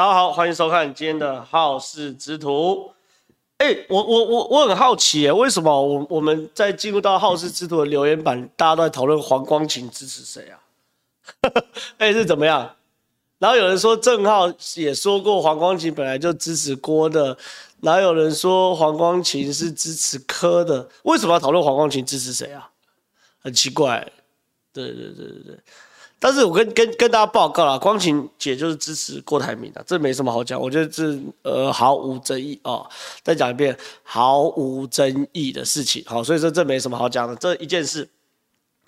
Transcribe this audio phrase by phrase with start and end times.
[0.00, 2.90] 大家好，欢迎收看今天的好事之徒。
[3.58, 10.56] 哎、我我我我很好奇哎，为什么我我们在进入到好事之徒的留言板，大家都在讨论黄光芹支持谁啊？
[11.98, 12.76] 哎、是怎么样？
[13.40, 17.36] 然后有人说郑浩也说过黄光芹本来就支持郭的，
[17.82, 22.70] 然后有人说黄光芹是支持柯的，为什么要讨论黄光芹支持谁啊？
[23.42, 24.10] 很奇怪。
[24.72, 25.58] 对对对对对。
[26.22, 32.86] 但是我跟跟跟大家报告了，光晴姐就是支持郭台铭的，这没什么好讲，我觉得这呃毫无争议哦。
[33.22, 38.06] 再讲一遍，毫无争议的事情，好，所以说这没什么好讲的这一件事。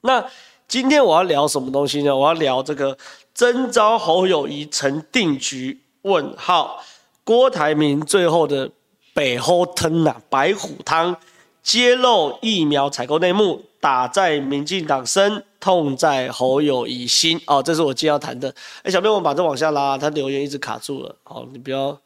[0.03, 0.23] 那
[0.69, 2.15] 今天我要聊什么东西呢？
[2.15, 2.97] 我要聊这个
[3.35, 5.81] 征召侯友宜成定局？
[6.03, 6.83] 问号，
[7.23, 8.71] 郭台铭最后的
[9.15, 11.17] 白虎汤啊，白虎汤
[11.63, 15.45] 揭露疫苗采购内幕，打在民进党身。
[15.63, 18.53] 痛在侯友宜心哦，这是我今天要谈的。
[18.83, 21.15] 哎、小编，我们把这往下拉，他留言一直卡住了。
[21.23, 21.97] 好，你不要，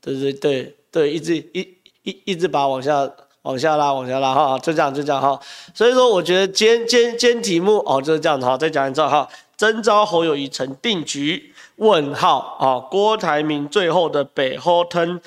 [0.00, 3.10] 对对对对，一直一一一直把往下
[3.42, 5.36] 往下拉往下拉哈，就这样就这样哈。
[5.74, 8.56] 所以说，我觉得今天今天今天题目哦就是这样的哈。
[8.56, 11.52] 再讲一次哈，征召侯友宜成定局？
[11.74, 15.20] 问号啊，郭台铭最后的白虎汤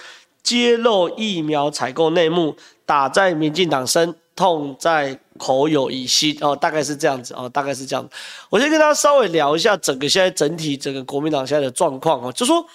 [0.47, 5.19] 揭露疫苗采购内幕，打在民进党身，痛在。
[5.39, 8.09] 侯友宜心哦，大概是这样子哦，大概是这样。
[8.49, 12.65] 我先跟大家稍微聊一下整个现在整体整个国民党现在的状况哦，就说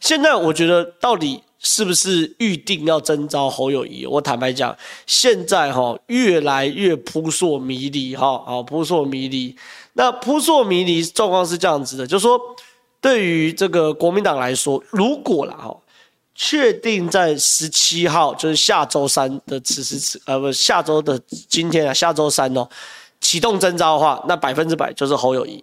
[0.00, 4.04] 现在我觉得到底是不是预定要征召侯友宜？
[4.04, 4.76] 我坦白讲，
[5.06, 9.54] 现在哈越来越扑朔迷离哈，好扑朔迷离。
[9.92, 12.40] 那扑朔迷离状况是这样子的，就说
[13.00, 15.76] 对于这个国民党来说，如果了哈。
[16.40, 22.66] 确定在十七号，就是下周三的此时此呃不下周的今天啊，下周三哦，
[23.20, 25.62] 启动征召的话，那百分之百就是侯友宜。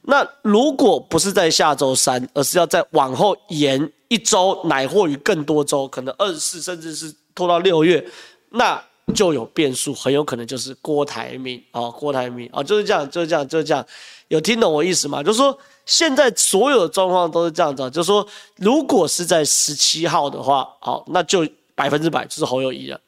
[0.00, 8.02] 那如果不是在下周三，而是要再往后延一周，乃或于更多周，可能二十四甚至是拖到六月，
[8.48, 8.82] 那
[9.14, 13.86] 就有变数，很有可能就是郭台铭啊，郭台铭啊，就是这样，就是这样，就是这样。
[14.28, 15.22] 有听懂我意思吗？
[15.22, 15.58] 就是说。
[15.86, 22.98] 现在所有的状况都是这样子，就是说，如果是在十七号的话，好，那就百分之百就是侯友谊了。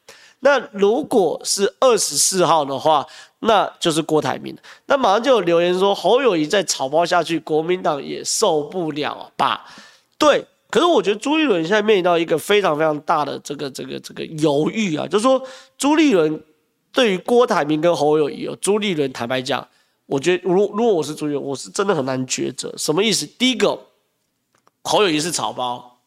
[0.41, 3.03] 那如果是二十四号的话，
[3.39, 4.55] 那就是郭台铭。
[4.85, 9.65] 那马上就有留言说，侯友谊再草包下去，国民党也受不了吧？
[10.19, 15.41] 对，可是我觉得朱立伦现在面临到一个非常非常大的这个这个这个犹豫啊，就是说，
[15.79, 16.43] 朱立伦
[16.91, 19.67] 对于郭台铭跟侯友谊，哦，朱立伦坦白讲。
[20.07, 22.73] 我觉得，如如果我是朱立伦，我是真的很难抉择。
[22.77, 23.25] 什么意思？
[23.25, 23.77] 第一个，
[24.83, 25.99] 侯友宜是草包，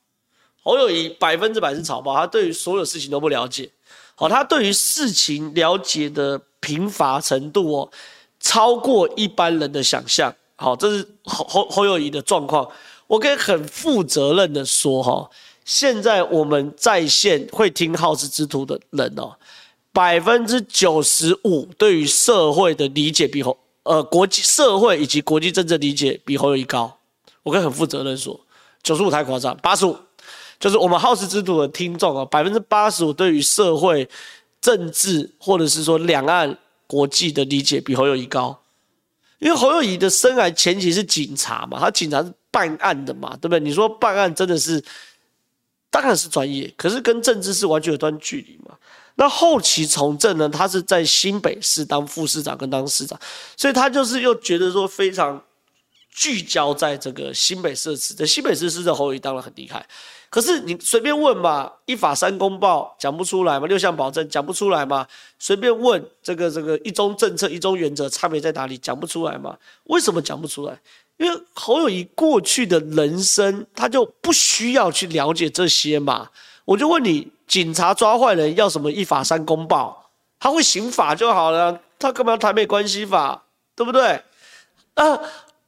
[0.63, 3.71] 侯友宜百分之百是草包，他对于所有事情都不了解。
[4.15, 7.91] 好，他对于事情了解的贫乏程度哦，
[8.41, 10.35] 超过一般人的想象。
[10.57, 12.67] 好，这是侯侯侯友宜的状况。
[13.07, 15.31] 我可以很负责任的说，哈，
[15.65, 19.37] 现在我们在线会听好事之徒的人哦，
[19.93, 23.59] 百分之九十五对于社会的理解比侯。
[23.83, 26.99] 呃，国际社会以及国际政治理解比侯友谊高，
[27.43, 28.39] 我可以很负责任说，
[28.83, 29.97] 九十五太夸张，八十五
[30.59, 34.09] 就是我们好事之徒的听众啊，百分之八十五对于社会
[34.61, 38.61] 政治或者是说两岸国际的理解比侯友谊高，
[39.39, 43.61] 因为侯友谊的生涯前期是警察嘛，他警察是办案的嘛，对不对？
[43.61, 44.85] 你说办案真的是，
[45.91, 48.77] 当然是专业，可是跟政治是完全有段距离嘛。
[49.17, 53.19] 那后期从政呢，他是在新北市当副市长跟当市长，
[53.55, 55.43] 所以他就是又觉得说非常
[56.11, 58.27] 聚焦在这个新北市市政。
[58.27, 59.85] 新北市市长侯友当然很厉害，
[60.31, 65.07] 可是你随便问嘛，一法三公报讲不出来嘛，六项保证讲不出来嘛，
[65.39, 69.55] 随便问这个这个一中政策一中原则差别在哪里讲不出来嘛？
[69.85, 70.81] 为什么讲不出来？
[71.19, 76.31] 因为侯友宜过去的人生他就不需要去了解这些嘛。
[76.65, 77.31] 我就问你。
[77.51, 80.11] 警察抓坏人要什么一法三公报？
[80.39, 83.43] 他会刑法就好了，他干嘛要台美关系法？
[83.75, 84.23] 对不对？
[84.95, 85.21] 啊，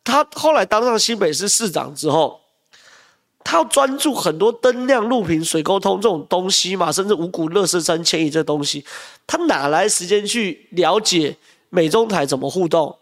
[0.04, 2.40] 他后来当上新北市市长之后，
[3.42, 8.84] 他要专注很多灯亮、路平、水沟通这种东西嘛，甚至五股、垃圾山迁移这东西，
[9.26, 11.36] 他哪来时间去了解
[11.68, 12.96] 美中台怎么互动？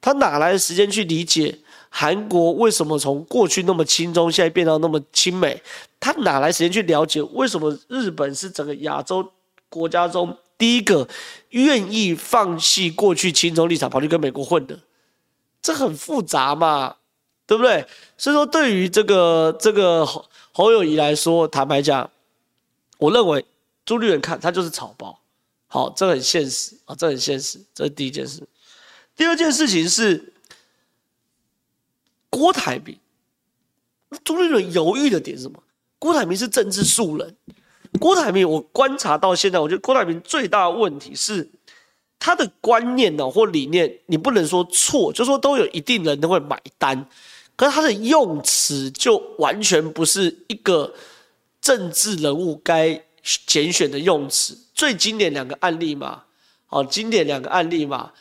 [0.00, 1.58] 他哪来时间去理解？
[1.88, 5.60] 韩国为什么从过去那么亲中，现在变到那么亲美？
[6.00, 9.32] 他哪来时间去了解为什么日本是整个亚洲
[9.68, 11.06] 国家中第一个
[11.50, 14.80] 愿意放弃过去亲中立场，跑去跟美国混的？
[15.62, 16.96] 这很复杂嘛，
[17.46, 17.86] 对不对？
[18.16, 22.10] 所以说，对于这个这个侯侯友宜来说，坦白讲，
[22.98, 23.44] 我认为
[23.84, 25.20] 朱立伦看他就是草包。
[25.68, 28.42] 好，这很现实啊，这很现实，这是第一件事。
[29.14, 30.32] 第二件事情是。
[32.32, 32.96] 郭台铭，
[34.22, 35.60] 朱立伦犹豫的点是什么？
[36.00, 37.36] 郭台铭是政治素人。
[38.00, 41.48] 郭台铭，我观察到现在，我觉得郭台铭最大的问题是
[42.18, 47.06] 他的观念呢，或理念，你不能说错，就说都有一定人都会买单，
[47.56, 50.94] 可是他的用词就完全不是一个
[51.60, 53.02] 政治人物该
[53.46, 54.56] 拣选的用词。
[54.72, 56.22] 最经典两个案例嘛，
[56.66, 58.12] 好，经典两个案例嘛。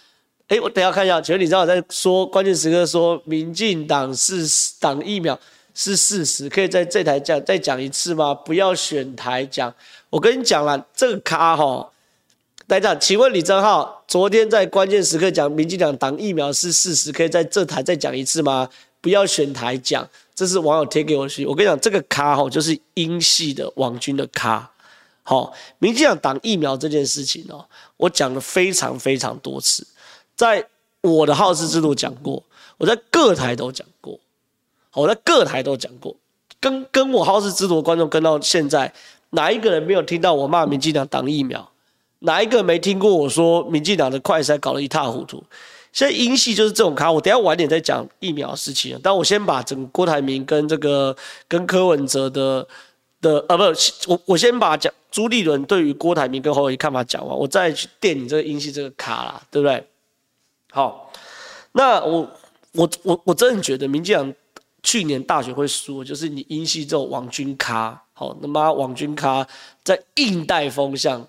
[0.47, 4.47] 哎，我等下看一下，请问你知道我在说关键时刻说民进党是
[4.79, 5.39] 党疫苗
[5.81, 8.33] 是事实，可以在这台讲再讲一次吗？
[8.33, 9.73] 不要选台讲。
[10.09, 11.89] 我跟你讲了，这个咖哈，
[12.67, 18.67] 来讲，请问李正浩昨天在关键时刻讲民进党党疫苗是事实，可以在这台再讲一次吗？
[18.99, 20.05] 不要选台讲，
[20.35, 21.45] 这是网友贴给我去。
[21.45, 24.69] 我跟你讲，这个咖哈就是英系的王军的咖。
[25.23, 27.65] 好，民进党党疫苗这件事情哦，
[27.95, 29.87] 我讲了非常非常多次。
[30.35, 30.67] 在
[30.99, 32.43] 我的好事之徒讲过，
[32.77, 33.87] 我在各台都讲，
[34.93, 36.15] 我在各台都讲过，
[36.59, 38.91] 跟跟我好事之徒的观众跟到现在，
[39.31, 41.69] 哪一个人没有听到我骂民进党挡疫苗？
[42.19, 45.43] 哪一个没听过我说民进党的快筛搞得一塌糊涂？
[45.93, 48.99] 现在英系就是这种咖，我等下晚点再讲疫苗事情。
[49.01, 51.15] 但我先把整个郭台铭跟这个
[51.47, 52.67] 跟柯文哲的
[53.21, 53.63] 的啊，不，
[54.07, 59.83] 我我先把讲朱立伦对于郭台铭跟侯友宜看法讲完，我再去垫你这个英系这个卡啦，对不对？
[60.71, 61.11] 好，
[61.71, 62.29] 那我
[62.73, 64.33] 我我我真的觉得民进党
[64.81, 69.45] 去年大选会输，就是你英系这种网军咖，好，他妈网军咖
[69.83, 71.27] 在硬带风向，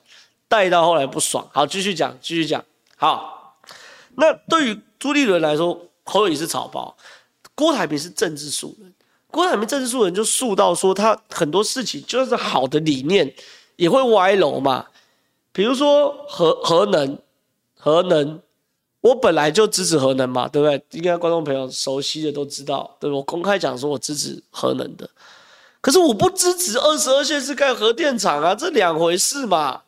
[0.49, 1.49] 带到后来不爽。
[1.53, 2.65] 好，继续讲，继续讲。
[2.97, 3.59] 好，
[4.15, 6.97] 那对于朱立伦来说，侯友宜是草包，
[7.55, 8.95] 郭台铭是政治素人。
[9.29, 13.35] 郭台铭政治素人就素到说，他很多事情就是好的理念
[13.77, 14.87] 也会歪楼嘛，
[15.53, 17.19] 比如说核核能，
[17.77, 18.41] 核能。
[19.03, 20.83] 我本来就支持核能嘛，对不对？
[20.91, 25.09] 应该观众朋友熟悉的都知道，对，我公开讲说我支持核能的，
[25.81, 29.81] 可是我不支持二十二线是盖核电厂啊，这两回事嘛，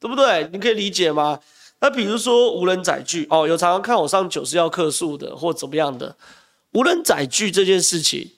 [0.00, 0.50] 对不对？
[0.52, 1.38] 你可以理解吗？
[1.78, 6.16] 那比如说无人载具哦，有常常看我上九十要客诉的或怎么样的
[6.72, 8.32] 无人载具这件事情，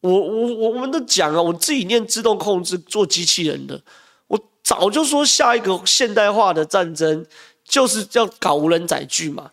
[0.00, 3.82] 我我我们都讲啊，我自己念自动控制做机器人的，
[4.28, 7.26] 我早就说下一个现代化的战争。
[7.68, 9.50] 就是要搞无人载具嘛，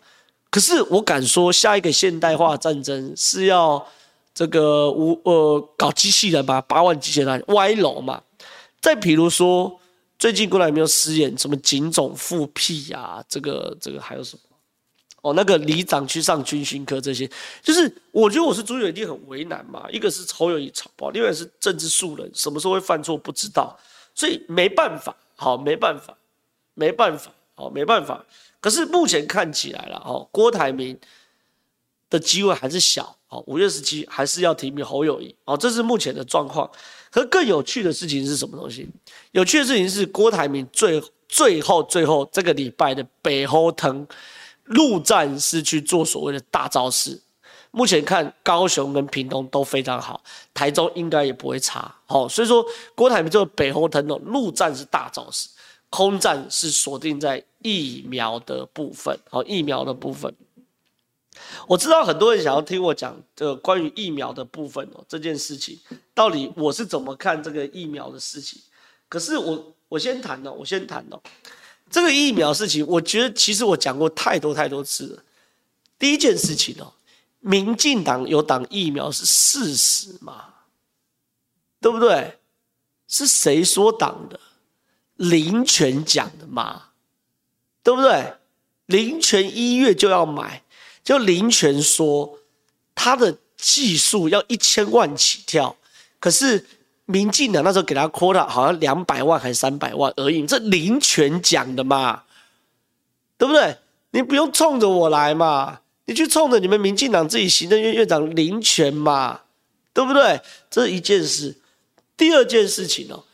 [0.50, 3.84] 可是我敢说，下一个现代化战争是要
[4.32, 8.22] 这个无呃搞机器人吧，八万机器人歪楼嘛。
[8.80, 9.80] 再比如说，
[10.18, 13.22] 最近过来有没有失言，什么警种复辟呀？
[13.28, 14.40] 这个这个还有什么？
[15.22, 17.28] 哦，那个里长去上军训课，这些
[17.62, 19.86] 就是我觉得我是朱立伦一定很为难嘛。
[19.90, 23.74] 一个是侯友宜草包，另外是政治素人，什么时候会犯错不知道，
[24.14, 26.14] 所以没办法，好，没办法，
[26.74, 27.32] 没办法。
[27.56, 28.24] 哦，没办法，
[28.60, 30.98] 可是目前看起来了，哦，郭台铭
[32.10, 36.68] 的机会还是小，哦，五月十七还是要提名侯友谊，哦，这是目前的状况。
[37.10, 38.88] 可更有趣的事情是什么东西？
[39.30, 44.04] 有趣的事情是郭台铭最最后最后这个礼拜的北后腾
[44.64, 47.20] 陆战是去做所谓的大招式。
[47.70, 50.20] 目前看高雄跟屏东都非常好，
[50.52, 52.64] 台中应该也不会差，哦，所以说
[52.96, 55.48] 郭台铭这个北后腾的陆战是大招式。
[55.94, 60.34] 空战是锁定在疫苗的部分，好，疫苗的部分。
[61.68, 65.78] 我知道很多人想要听我讲这关于疫苗的部分哦，这件事情
[66.12, 68.60] 到底我是怎么看这个疫苗的事情？
[69.08, 71.22] 可是我我先谈哦，我先谈哦，
[71.88, 75.22] 这个疫苗事情，我觉得其实我讲过太多太多次了。
[75.96, 76.92] 第一件事情哦，
[77.38, 80.46] 民进党有挡疫苗是事实嘛？
[81.80, 82.36] 对不对？
[83.06, 84.40] 是谁说挡的？
[85.16, 86.82] 林全讲的嘛，
[87.82, 88.34] 对不对？
[88.86, 90.62] 林全一月就要买，
[91.02, 92.38] 就林全说
[92.94, 95.76] 他的技术要一千万起跳，
[96.20, 96.66] 可是
[97.06, 102.24] 民进党那时候给他 quota 好像两百万还是三百万而已，这林全讲的嘛，
[103.38, 103.76] 对不对？
[104.10, 109.40] 你不用冲着我来嘛，你去冲着你们民进党自己行政院院长林全嘛，
[109.92, 110.40] 对不对？
[110.70, 111.56] 这一件事。
[112.16, 113.24] 第二件事情哦。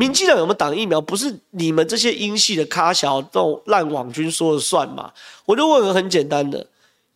[0.00, 0.98] 民进党有没有挡疫苗？
[0.98, 5.12] 不是你们这些英系的咖小这种烂网军说了算嘛？
[5.44, 6.66] 我就问个很简单的：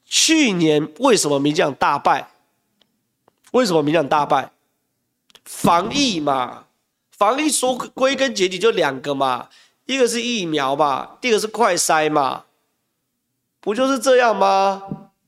[0.04, 2.28] 去年为什么民进党大败？
[3.52, 4.50] 为什么民进党大败？
[5.46, 6.64] 防疫嘛，
[7.10, 9.48] 防疫说归根结底就两个嘛，
[9.86, 12.44] 一个是疫苗嘛，第二个是快筛嘛，
[13.62, 14.82] 不就是这样吗？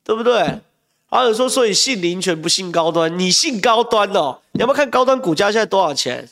[0.05, 0.61] 对不对？
[1.09, 4.41] 还有说，所以信林权不信高端，你信高端哦？
[4.53, 6.29] 你要不要看高端股价现在多少钱？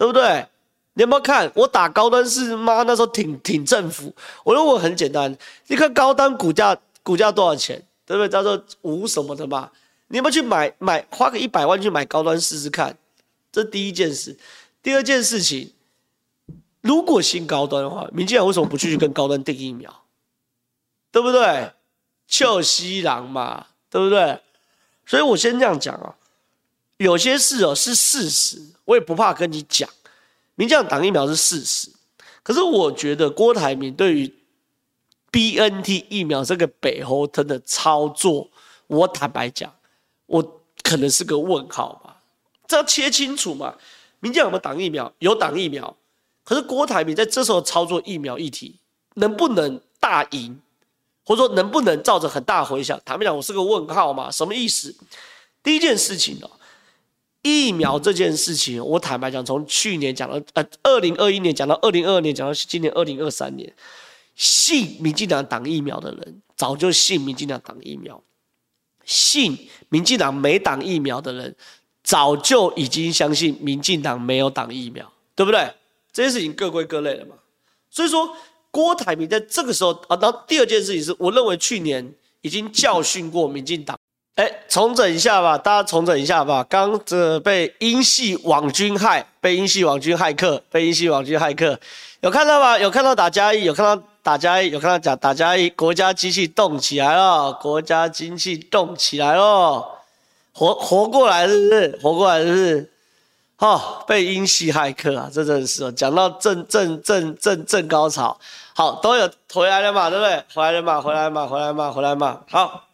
[0.00, 0.46] 对不对？
[0.94, 4.10] 你有没有看我打高端是妈那时候挺挺政府？
[4.42, 7.76] 我认为很简单，你看高端股价股价多少钱？
[8.06, 8.28] 对不对？
[8.30, 9.70] 叫做五什么的嘛？
[10.08, 12.96] 你有没有去买买花个一百万去买高端试试看？
[13.52, 14.38] 这第一件事。
[14.82, 15.70] 第二件事情，
[16.80, 19.94] 如果新高端的话，民进党为什么不去跟高端订疫苗？
[21.12, 21.72] 对不对？
[22.26, 24.40] 就西郎嘛，对不对？
[25.04, 26.14] 所以我先这样讲啊，
[27.04, 29.88] 有些事哦是事实，我也不怕跟你讲。
[30.54, 31.90] 民进党挡疫苗是事实，
[32.42, 34.34] 可是我觉得郭台铭对于
[35.30, 38.50] BNT 疫苗这个北侯特的操作，
[38.86, 39.72] 我坦白讲。
[40.26, 42.18] 我可能是个问号吧，
[42.68, 43.74] 这要切清楚嘛。
[44.20, 45.10] 民进党有没有挡疫苗？
[45.20, 45.96] 有挡疫苗，
[46.44, 48.76] 可是郭台铭在这时候操作疫苗议题，
[49.14, 50.60] 能不能大赢，
[51.24, 53.00] 或者说能不能造成很大回响？
[53.06, 54.30] 坦白讲，我是个问号嘛。
[54.30, 54.94] 什么意思？
[55.62, 56.50] 第一件事情哦，
[57.42, 63.72] 疫苗这件事情，我坦白讲，从去年讲到呃，二零二一年讲到二零二二年，讲到今年二零二三年，
[64.34, 68.22] 信民进党挡疫苗的人，早就信民进党挡疫苗。
[69.06, 69.56] 信
[69.88, 71.56] 民进党没挡疫苗的人，
[72.04, 75.72] 早就已经相信民进党没有挡疫苗，对不对？
[76.12, 77.34] 这件事情各归各类了嘛。
[77.90, 78.36] 所以说，
[78.70, 83.98] 郭台铭在这个时候啊，然后第二件事情是，我认为去年已经教训过民进党。
[84.40, 86.64] 哎，重整一下吧，大家重整一下吧。
[86.66, 91.78] 刚这被英系网军害，被英系网军骇客，被英系网军骇客，
[92.22, 92.78] 有看到吗？
[92.78, 94.02] 有看到打加一，有看到。
[94.22, 99.82] 打加一，有看到讲打加一，国家机器动起来了，国家机器动起来了，
[100.52, 101.98] 活活过来是不是？
[102.02, 102.92] 活过来是不是？
[103.60, 108.38] 哦，被英系骇客啊，这真的是哦，讲到正正正正正高潮，
[108.74, 110.44] 好，都有回来了嘛，对不对？
[110.54, 112.84] 回来了嘛，回来嘛，回来嘛，回来嘛，好，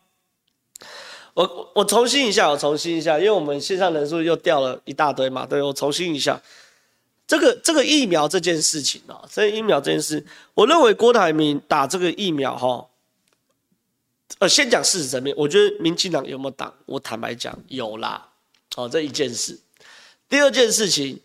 [1.36, 6.40] 我我重新一下，我重新一下，因为我们线上人数又掉了一大堆嘛，对，我重新一下。
[7.26, 10.24] 这个这个疫苗这件事情啊，这疫苗这件事，
[10.54, 12.88] 我认为郭台铭打这个疫苗哈，
[14.38, 16.72] 呃，先讲事实层面，我觉得民进党有没有打？
[16.86, 18.26] 我坦白讲有啦，
[18.76, 19.58] 哦，这一件事。
[20.30, 21.20] 第二件事情，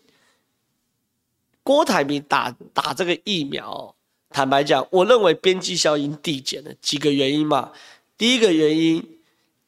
[1.62, 3.94] 郭台铭打打这个疫苗，
[4.28, 7.72] 坦白讲，我认为边际效应递减了几个原因嘛。
[8.18, 9.18] 第一个原因，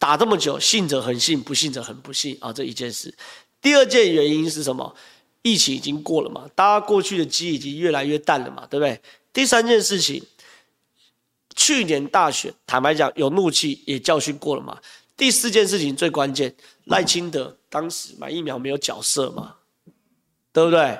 [0.04, 3.16] 打这么久，信者恒信，不信者恒不信啊，这一件事。
[3.62, 4.94] 第二件原因是什么？
[5.40, 9.00] 疫情已经过了嘛，大家过去的记忆已经越来越淡了嘛，对不对？
[9.32, 10.22] 第三件事情，
[11.56, 14.78] 去年大选，坦白讲有怒气也教训过了嘛。
[15.16, 19.54] 第四件事情最关键，赖清德当时买疫苗没有角色嘛，
[20.52, 20.98] 对不对？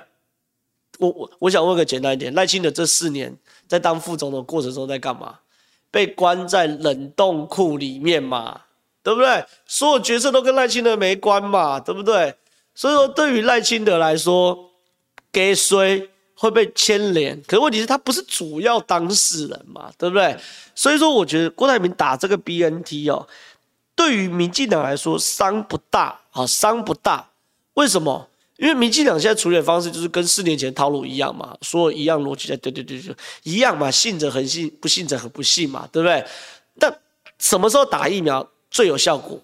[0.99, 3.37] 我我我想问个简单一点，赖清德这四年
[3.69, 5.41] 在当副总统过程中在干嘛？
[5.91, 8.63] 被关在冷冻库里面嘛，
[9.05, 9.45] 对不对？
[9.67, 12.35] 所有决策都跟赖清德没关嘛，对不对？
[12.75, 14.71] 所以说，对于赖清德来说，
[15.31, 17.41] 给谁会被牵连？
[17.43, 20.37] 可是问题是，他不是主要当事人嘛，对不对？
[20.75, 23.29] 所以说，我觉得郭台铭打这个 BNT 哦，
[23.95, 27.29] 对于民进党来说伤不大啊，伤不大。
[27.75, 28.29] 为什么？
[28.57, 36.25] 因为民进党现在处理的方式就是跟四年前套路一样嘛，所有一样逻辑，对对对对，一样嘛，信者恒信，不信者恒不信嘛，对不对？
[36.79, 36.97] 但
[37.39, 39.41] 什么时候打疫苗最有效果？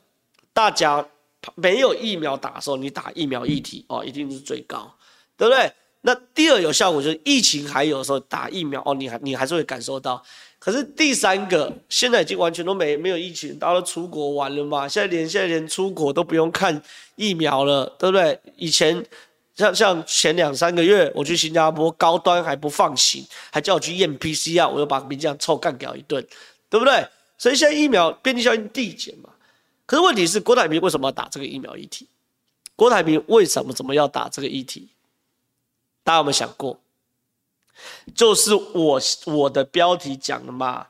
[0.52, 1.06] 大家。
[1.54, 4.94] 没有疫苗打的时候，你打疫苗一体哦，一定是最高，
[5.38, 5.72] 对不对？
[6.02, 10.22] 那第二有效果就是疫情还有的时候打疫苗哦，你还你还是会感受到。
[10.58, 16.82] 可是第三个现在已经完全都没没有疫情，大家都出国玩了嘛，现在连现在连出国都不用看
[17.16, 18.38] 疫苗了，对不对？
[18.56, 19.02] 以前
[19.56, 26.22] 像像前两三个月我去新加坡，高端还不放行，还叫我去验 PCR，我又把民将臭干掉一顿，
[26.68, 27.02] 对不对？
[27.40, 29.30] 所以现在疫苗边际效应递减嘛。
[29.86, 32.06] 可是问题是，郭台铭为什么要打这个疫苗议题？
[32.76, 34.90] 郭台铭为什么怎么要打这个议题？
[36.04, 36.78] 大家有没有想过？
[38.14, 40.88] 就是我我的标题讲的嘛，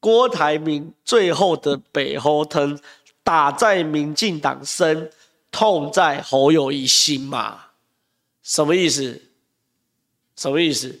[0.00, 2.76] 郭台铭最后的北侯疼，
[3.22, 5.08] 打在民进党身，
[5.52, 7.66] 痛在侯友谊心嘛？
[8.42, 9.22] 什么意思？
[10.34, 10.98] 什么意思？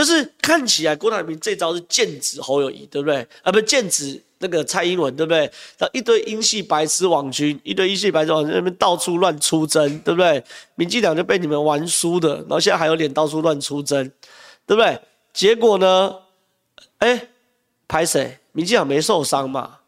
[0.00, 3.20] 就是看起来郭台铭这招是剑指侯友宜，对不对？
[3.42, 4.18] 啊，不是剑指。
[4.38, 5.40] 那个蔡英文对不对？
[5.76, 10.42] 然后一堆英系白痴网军，一堆英系白痴网军那边到处乱出征，对不对？
[10.76, 14.10] 民进党就被你们玩输的，然后现在还有脸到处乱出征，
[14.66, 14.98] 对不对？
[15.34, 16.16] 结果呢？
[17.00, 17.28] 哎，
[17.86, 18.38] 拍谁？
[18.52, 19.80] 民进党没受伤嘛？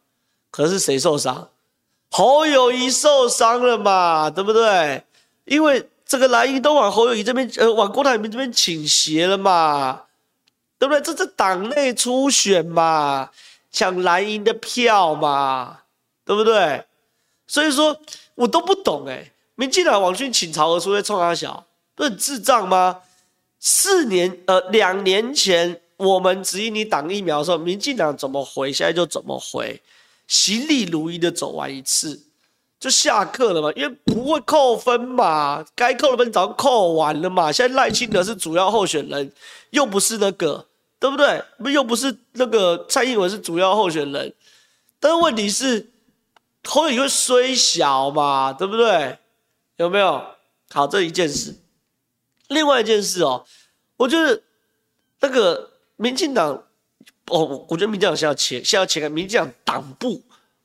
[0.51, 1.49] 可是谁受伤？
[2.11, 4.29] 侯友宜受伤了嘛？
[4.29, 5.03] 对不对？
[5.47, 10.03] 因为这个蓝营都往侯友宜这边，呃，往郭台铭这边倾斜了嘛？
[10.79, 11.01] 对不对？
[11.01, 13.31] 这是党内初选嘛？
[13.71, 15.79] 抢蓝营的票嘛，
[16.27, 16.85] 对不对？
[17.47, 17.99] 所以说
[18.35, 21.65] 我都不懂哎、欸，民进党网军倾巢而出在冲三小，
[21.95, 23.01] 不是智障吗？
[23.59, 29.81] 四年呃两年前我们质疑你挡疫苗的时候，民进党怎么回，现在就怎么回，
[30.27, 32.21] 行礼如仪的走完一次，
[32.83, 37.53] 就下课了嘛，因为不会扣分嘛，该扣的分早扣完了嘛。
[37.53, 39.31] 现在赖清德是主要候选人，
[39.71, 40.67] 又不是那个，
[40.99, 41.41] 对不对？
[41.73, 44.35] 又不是那个蔡英文是主要候选人，
[44.99, 45.93] 但是问题是
[46.65, 49.17] 侯友宜会衰小嘛，对不对？
[49.77, 50.21] 有没有？
[50.73, 51.55] 好，这一件事。
[52.49, 53.47] 另外一件事哦，
[53.97, 54.43] 我觉得
[55.21, 56.61] 那个民进党，
[57.29, 60.21] 哦，我觉得民进党先要切，先要切开民进党党部。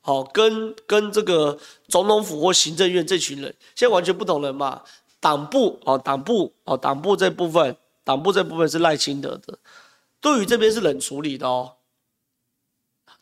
[0.07, 1.59] 好，跟跟这个
[1.89, 4.81] 总统府或行政院这群人，现在完全不同人嘛。
[5.19, 9.59] 党部哦，党部哦，党部这部分，党部这部分是赖清德的，
[10.21, 11.73] 杜宇这边是冷处理的哦。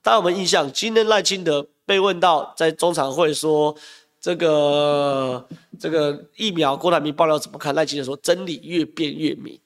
[0.03, 0.71] 大家有没有印象？
[0.71, 3.75] 今天赖清德被问到在中常会说
[4.21, 5.47] 这个
[5.79, 7.73] 这个疫苗郭台铭爆料怎么看？
[7.73, 9.59] 赖清德说真理越辩越明。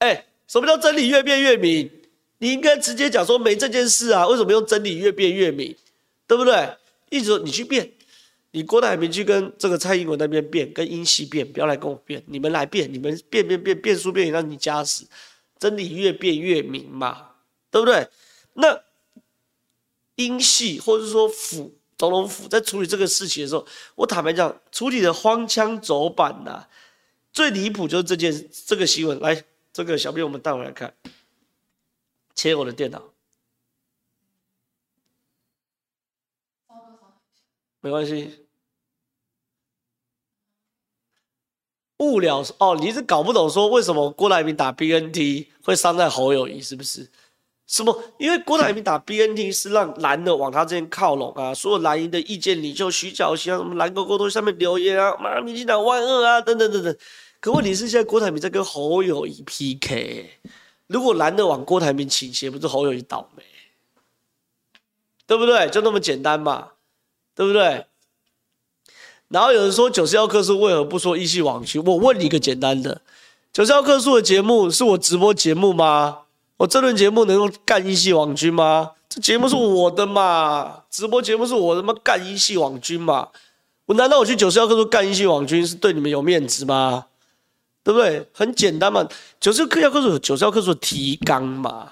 [0.00, 1.90] 哎，什么叫真理越辩越明？
[2.36, 5.74] 你应该直接讲说没这件事啊，为什么用真理越辩越明？
[6.32, 6.74] 对不对？
[7.10, 7.92] 一直说你去变，
[8.52, 15.06] 你郭台铭去跟这个蔡英文那边变，跟英系变，不要来跟我变，你们来变，你们变变变变输辩赢让你加死，
[15.58, 17.32] 真理越变越明嘛，
[17.70, 18.08] 对不对？
[18.54, 18.80] 那
[20.14, 26.66] 英系或者说府总统府在处理这个事情的时候，我坦白讲，处理的荒腔走板呐、
[27.30, 29.20] 最离谱就是这件这个新闻。
[29.20, 30.94] 来，这个小编我们带回来看，
[32.34, 33.11] 切我的电脑。
[37.82, 38.46] 没关系，
[41.98, 47.10] 物料哦，你是搞不懂说为什么郭台铭打 BNT 会伤在侯友谊是不是？
[47.66, 48.02] 什么？
[48.18, 56.96] 因为郭台铭打 BNT 是让蓝的往他这边靠拢啊，所有蓝营的意见领袖徐巧芯，什么蓝勾勾都下面留言啊，妈，民进党万恶啊，等等等等。
[57.40, 60.38] 可问题是现在郭台铭在跟侯友谊 PK，
[60.86, 63.42] 如果蓝的往郭台铭倾斜，不是侯友谊倒霉，
[65.26, 65.68] 对不对？
[65.70, 66.71] 就那么简单嘛。
[67.34, 67.86] 对不对？
[69.28, 71.82] 然后有人说九十一棵树为何不说一系网军？
[71.84, 73.00] 我问你一个简单的：
[73.52, 76.18] 九十一棵树的节目是我直播节目吗？
[76.58, 78.92] 我这轮节目能够干一系网军吗？
[79.08, 80.82] 这节目是我的嘛？
[80.90, 81.94] 直播节目是我他妈？
[82.04, 83.28] 干一系网军嘛？
[83.86, 87.06] 我难道我去九十一棵树干一系网军是对你们有面子吗？
[87.82, 88.28] 对不对？
[88.32, 89.08] 很简单嘛。
[89.40, 91.90] 九十一棵树有九十一棵树的提纲嘛？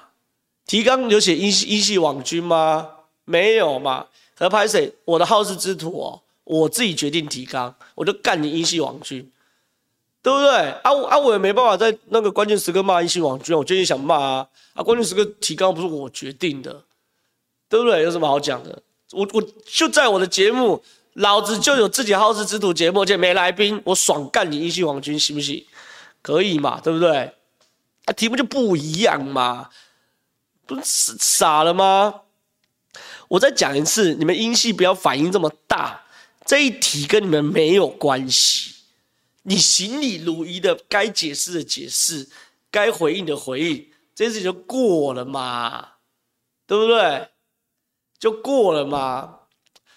[0.67, 2.87] 提纲有写一系一系网军吗？
[3.25, 4.07] 没有嘛？
[4.41, 4.93] 合拍谁？
[5.05, 9.31] 我的好事之徒哦，我自己决定提纲，我就干你英系网军，
[10.23, 10.71] 对不对？
[10.83, 14.83] 啊我啊我也没办法在那个关键时刻骂英系网军，我最近想骂啊啊！
[14.83, 16.83] 关键时刻提纲不是我决定的，
[17.69, 18.03] 对不对？
[18.03, 18.83] 有什么好讲的？
[19.13, 20.83] 我我就在我的节目，
[21.15, 25.63] 老子就有自己好事之徒节目，而且没来宾，我爽干你英系网军行不行？
[26.23, 26.81] 可以嘛？
[26.81, 27.33] 对不对？
[28.07, 29.69] 啊，题目就不一样嘛，
[30.65, 32.23] 不是傻了吗？
[33.31, 36.03] 我再讲一次，你们音系不要反应这么大，
[36.45, 38.75] 这一题跟你们没有关系。
[39.43, 42.29] 你行礼如仪的，该解释的解释，
[42.73, 45.91] 该回应的回应，这件事情就过了嘛，
[46.67, 47.29] 对不对？
[48.19, 49.37] 就过了嘛。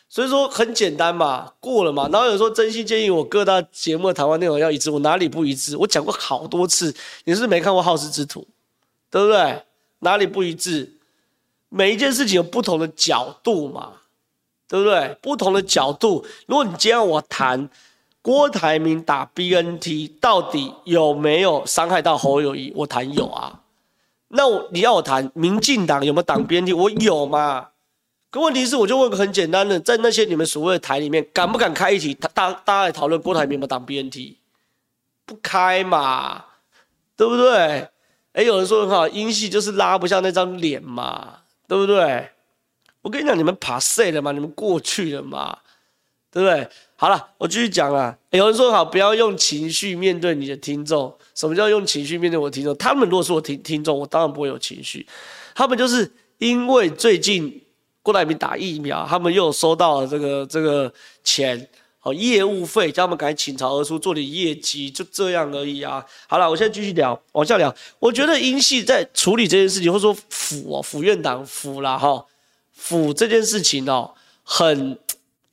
[0.08, 2.08] 所以说很简单嘛，过了嘛。
[2.10, 5.76] 然后有人说真心建议我各大节目的谈话内容要一致，我哪里不一致？
[5.76, 6.94] 我讲过好多次，
[7.24, 8.42] 你是不是没看过《好事之徒》，
[9.10, 9.64] 对不对？
[10.00, 11.00] 哪里不一致？
[11.76, 13.94] 每一件事情有不同的角度嘛，
[14.68, 15.18] 对不对？
[15.24, 16.24] 不同的角度。
[16.46, 17.68] 如果你今天要我谈
[18.22, 23.62] 郭台铭打 BNT 到底有没有伤害到侯友谊，我谈有啊。
[24.28, 27.70] 那我你要我谈民进党有没有挡 BNT，我有嘛。
[28.30, 34.36] 可问题是，我就问个很简单的，在那些你们所谓的台里面，敢不敢开一题，大大家来讨论郭台铭有没有挡 BNT？
[35.26, 36.46] 不开嘛，
[37.18, 37.90] 对不对？
[38.34, 41.40] 哎，有人说很好，英系就是拉不下那张脸嘛。
[41.68, 42.30] 对不对？
[43.02, 45.58] 我跟你讲，你们爬碎了嘛，你们过去了嘛，
[46.32, 46.68] 对不对？
[46.96, 48.18] 好了，我继续讲了。
[48.32, 51.14] 有人说好，不要用情绪面对你的听众。
[51.36, 52.76] 什么叫用情绪面对我的听众？
[52.78, 55.06] 他们如果是我听听众，我当然不会有情绪。
[55.54, 57.62] 他们就是因为最近
[58.02, 61.70] 郭台铭打疫苗，他们又收到了这个这个钱。
[62.04, 66.06] 哦，业务费叫他们赶紧倾巢而出做点业绩，就这样而已啊。
[66.28, 67.74] 好了，我现在继续聊，往下聊。
[67.98, 72.26] 我觉得英系在处理这件事情，或者说府哦，府院长府啦哈，
[72.74, 74.14] 府这件事情哦，
[74.44, 75.00] 很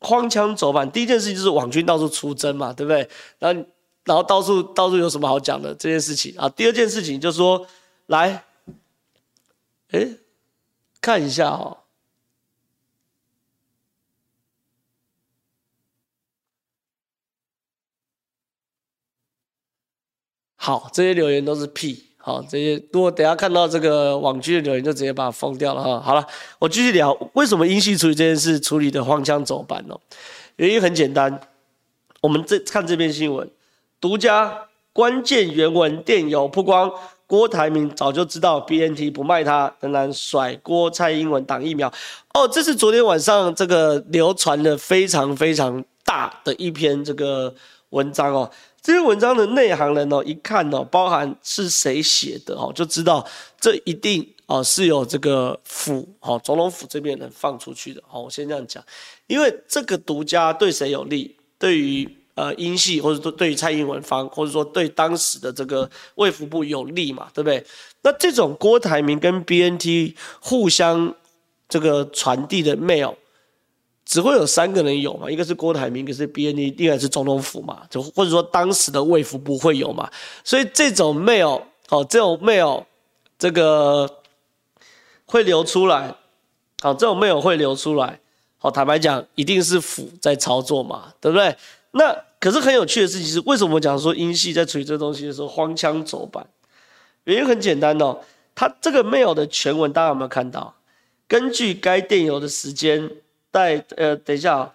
[0.00, 0.90] 荒腔走板。
[0.90, 3.08] 第一件事情就是网军到处出征嘛，对不对？
[3.38, 3.64] 然后
[4.04, 6.48] 然后到处到处有什么好讲的这件事情啊？
[6.48, 7.64] 第二件事情就是说，
[8.06, 8.42] 来，
[9.92, 10.08] 哎，
[11.00, 11.76] 看一下哦。
[20.62, 22.04] 好，这些留言都是屁。
[22.18, 25.98] 好，这些如果等下看到这个网剧的留言，就直接把它封掉了哈。
[25.98, 26.26] 好了，
[26.58, 29.96] 我继续聊，为什么英系处理这件事处理的荒腔走板呢？
[30.56, 31.40] 原因很简单，
[32.20, 33.50] 我们这看这篇新闻，
[33.98, 36.92] 独家关键原文电邮曝光。
[37.26, 41.90] 郭台铭早就知道 BNT 不卖他，仍然甩锅蔡英文挡疫苗。
[42.34, 47.54] 哦，这是昨天晚上这个流传的非常非常大的一篇这个
[47.90, 48.50] 文章哦。
[48.82, 53.26] 这篇文章的内行人哦，一看哦，包含是谁写的哦，就知道
[53.60, 58.02] 这一定哦是有这个府哦，总统府这边人放出去的。
[58.10, 58.82] 哦，我先这样讲，
[59.26, 61.36] 因为这个独家对谁有利？
[61.58, 62.16] 对于。
[62.36, 67.62] 呃，英系或者说对于蔡英文方，或者说对当时的这个卫福部有利嘛，对不对？
[68.00, 71.14] 那这种郭台铭跟 BNT 互相
[71.68, 73.14] 这个传递的 mail，
[74.10, 75.30] 只会有三个人有嘛？
[75.30, 80.10] 一个是郭台铭，一个是 BNT，另外是总统府嘛，就或者说当时的卫福部会有嘛？
[80.42, 82.84] 所以这种 mail，哦，这种 mail，
[83.38, 84.10] 这个
[85.26, 86.12] 会流出来，
[86.80, 88.18] 好，这种 mail 会流出来，
[88.58, 91.54] 好，坦白讲，一定是府在操作嘛，对不对？
[91.92, 96.44] 那可是很有趣的事情是，为什么我讲说英系在处理这东西的时候荒腔走板？
[97.22, 98.18] 原因很简单哦，
[98.56, 100.74] 它这个 mail 的全文大家有没有看到？
[101.28, 103.08] 根据该电邮的时间，
[103.50, 104.74] 带呃，等一下啊、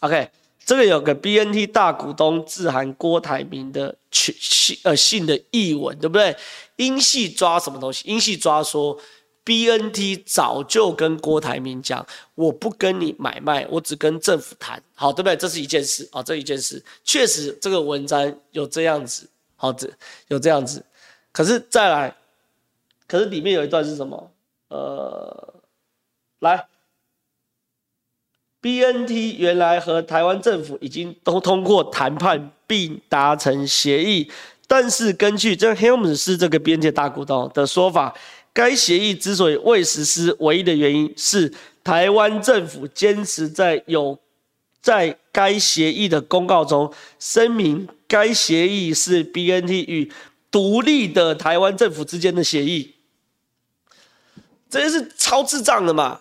[0.00, 0.30] 哦，OK，
[0.64, 6.36] 这个有个 BNT 大股东致函郭台铭的全信呃信的译文，对不对？
[6.76, 8.08] 英系抓什么东西？
[8.08, 8.98] 英系抓说。
[9.44, 12.06] BNT 早就跟郭台铭讲，
[12.36, 15.36] 我不跟你买卖，我只跟政府谈，好，对不对？
[15.36, 19.90] 这是一件事啊，这一件事确实这个文章有这样子，好，这
[20.28, 20.84] 有这样子。
[21.32, 22.16] 可是再来，
[23.08, 24.30] 可是里面有一段是什么？
[24.68, 25.54] 呃，
[26.38, 26.64] 来
[28.62, 34.30] ，BNT 原来和台湾政府已经都通过谈判并达成协议，
[34.66, 38.14] 但是根据这 Helms 是这个边界大股东的说法。
[38.54, 41.50] 该协议之所以未实施，唯一的原因是
[41.82, 44.18] 台湾政府坚持在有
[44.82, 50.12] 在该协议的公告中声明，该协议是 BNT 与
[50.50, 52.94] 独立的台湾政府之间的协议。
[54.68, 56.20] 这是超智障的嘛？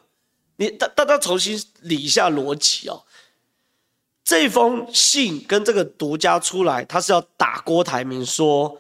[0.62, 3.02] 你大大家重新理一下逻辑哦。
[4.24, 8.80] 这封信跟这个独家出来，他是要打郭台铭说。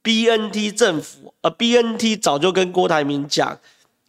[0.00, 3.58] BNT 政府，呃，BNT 早就跟郭台铭讲，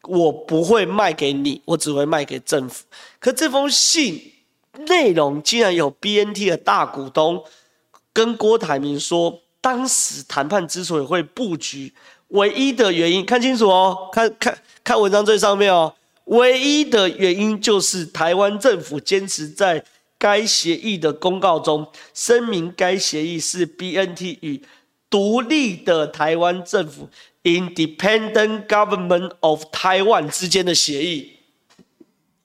[0.03, 2.85] 我不会卖给你，我只会卖给政府。
[3.19, 4.31] 可这封信
[4.87, 7.43] 内容竟然有 BNT 的大股东
[8.13, 11.93] 跟郭台铭说，当时谈判之所以会布局，
[12.29, 15.93] 唯一的原因看清楚哦，看看看文章最上面哦，
[16.29, 19.85] 唯一的原因就是台湾政府坚持在
[20.17, 24.63] 该协议的公告中声明，该协议是 BNT 与。
[25.11, 27.09] 独立的台湾政府
[27.41, 31.39] （Independent Government of Taiwan） 之间的协议，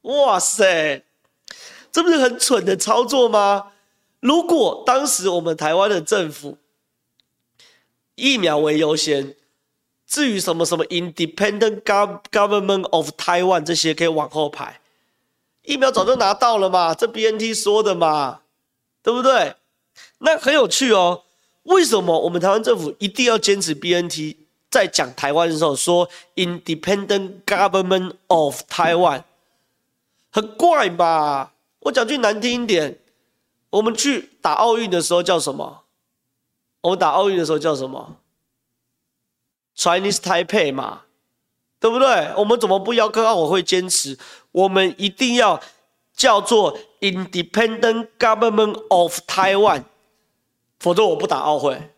[0.01, 1.03] 哇塞，
[1.93, 3.73] 这不是很蠢的操作吗？
[4.21, 6.57] 如果当时我们台湾的政府
[8.15, 9.37] 疫苗为优先，
[10.15, 14.79] 至于什么什么 Independent Government of Taiwan 这些可以往后排，
[15.63, 18.43] 疫苗早就拿到了嘛，这 BNT 说的嘛，
[19.03, 19.57] 对不对？
[20.19, 21.23] 那很有趣哦。
[21.65, 24.37] 为什么我们台湾政府一定要坚持 BNT？
[24.71, 29.25] 在讲台湾的时候说 Independent Government of Taiwan，
[30.31, 31.55] 很怪吧？
[31.81, 33.01] 我讲句难听一点，
[33.71, 35.83] 我们去打奥运的时候叫什么？
[36.83, 38.17] 我们打奥运的时候叫什么
[39.77, 41.03] ？Chinese Taipei 嘛，
[41.81, 42.33] 对不对？
[42.37, 44.19] 我们怎么不要跟奥委会坚持？
[44.53, 45.61] 我们一定要
[46.15, 49.85] 叫做 Independent Government of Taiwan。
[50.81, 51.91] 否则我不打奥会。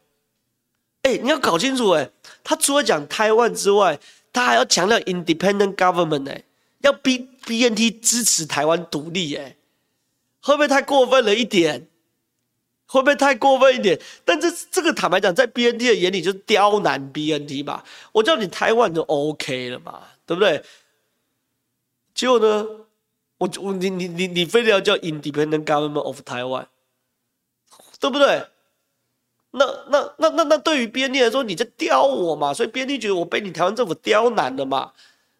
[1.02, 2.10] 哎，你要搞清楚，哎，
[2.44, 3.98] 他除了讲台湾之外，
[4.32, 6.44] 他还要强调 independent government，哎，
[6.82, 9.56] 要逼 BNT 支持台湾独立，哎，
[10.40, 11.88] 会不会太过分了一点？
[12.96, 14.00] 会不会太过分一点？
[14.24, 17.82] 但这这个坦白讲，在 BNT 的眼里就是刁难 BNT 嘛。
[18.12, 20.62] 我叫你台湾就 OK 了嘛，对不对？
[22.14, 22.66] 结果呢，
[23.36, 26.64] 我我你你你你非得要叫 independent government of Taiwan，
[28.00, 28.46] 对不对？
[29.50, 32.54] 那那那那那对于 BNT 来说，你在刁我嘛？
[32.54, 34.92] 所以 BNT 觉得我被你台湾政府刁难了嘛？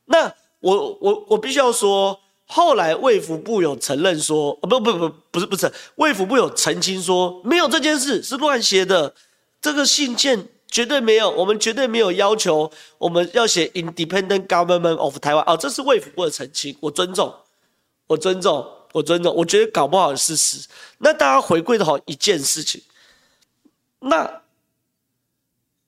[0.05, 9.15] 那我我我必须要说，后来卫福部有承认说，哦不不不不是不是，卫福部有澄清说，没有这件事是乱写的，
[9.61, 17.35] 这个信件绝对没有，我们绝对没有要求我们要写 Independent Government of Taiwan 哦，这是卫福部的澄清，我尊重，
[18.07, 20.69] 我尊重，我尊重，我觉得搞不好是事实。
[20.99, 22.81] 那大家回归的好一件事情。
[23.99, 24.43] 那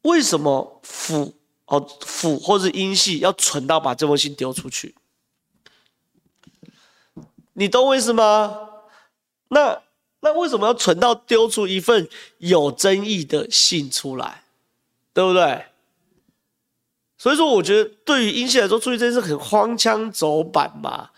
[0.02, 1.34] 为什么府
[1.66, 4.94] 哦府或是英系要蠢到把这封信丢出去？
[7.58, 8.56] 你懂我意思吗？
[9.48, 9.82] 那
[10.20, 14.44] 那为什么要存到丢出一份有争议的信出来，
[15.12, 15.64] 对不对？
[17.16, 21.10] 所以说，我觉得对于英系来说，出去这件事很荒腔走板嘛，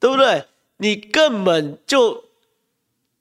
[0.00, 0.46] 对不对？
[0.78, 2.24] 你根本就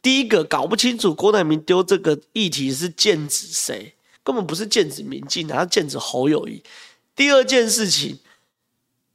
[0.02, 6.64] 第一个搞不清楚郭台铭丢这个议题是剑指谁，根本不是剑指民进党，他剑指侯友谊。
[7.14, 8.20] 第二件事情，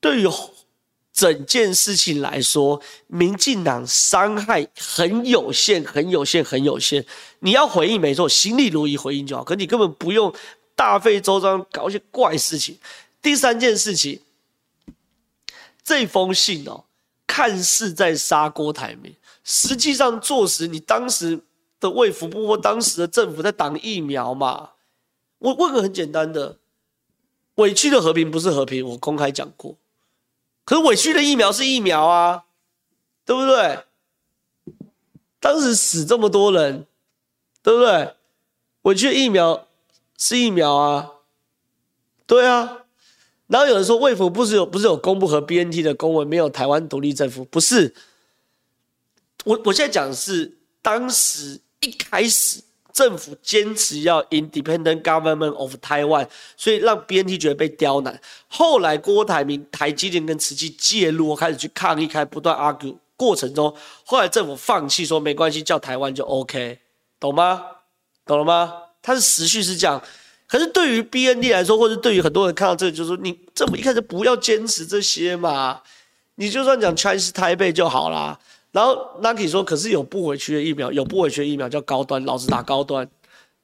[0.00, 0.26] 对于
[1.18, 7.04] 整件事情来说，民进党伤害很有限，很有限，很有限。
[7.40, 10.32] 你要回应没错，行礼如一回应就好，可你根本不用
[10.76, 12.78] 大费周章搞一些怪事情。
[13.20, 14.20] 第三件事情，
[15.82, 16.84] 这封信哦，
[17.26, 21.40] 看似在杀郭台铭，实际上坐实你当时
[21.80, 24.70] 的卫福部或当时的政府在挡疫苗嘛。
[25.40, 26.58] 我问个很简单的。
[27.56, 29.74] 委屈的和平不是和平，我公开讲过。
[30.68, 32.44] 可委屈的疫苗是疫苗啊，
[33.24, 33.84] 对不对？
[35.40, 36.86] 当时死这么多人，
[37.62, 38.14] 对不对？
[38.82, 39.66] 委屈的疫苗
[40.18, 41.12] 是疫苗啊，
[42.26, 42.82] 对啊。
[43.46, 47.94] 然后有人说卫福不是有不是有公布和 BNT 的公文，没有台湾独立政府，不是。
[49.46, 52.62] 我我现在讲的是当时一开始。
[52.92, 58.20] 政府坚持要 independent government of Taiwan，所以让 BNT 觉得被刁难。
[58.48, 63.74] 后来郭台铭、台积电跟慈济介入，开始去抗议，开不断 argue 过程中，
[64.04, 66.78] 后来政府放弃说没关系，叫台湾就 OK，
[67.20, 67.62] 懂吗？
[68.26, 68.74] 懂了吗？
[69.00, 70.02] 它是时序是这样。
[70.46, 75.82] 可是对于 BNT 来说，或者对于很多人看到这个，就是说你政府一开始不要坚持这些嘛，
[76.36, 78.38] 你就算讲 Chinese Taipei 就好啦。
[78.70, 83.08] 然后 Nike 说：“可是有不委屈的疫苗，有不委屈的疫苗叫高端，老子打高端，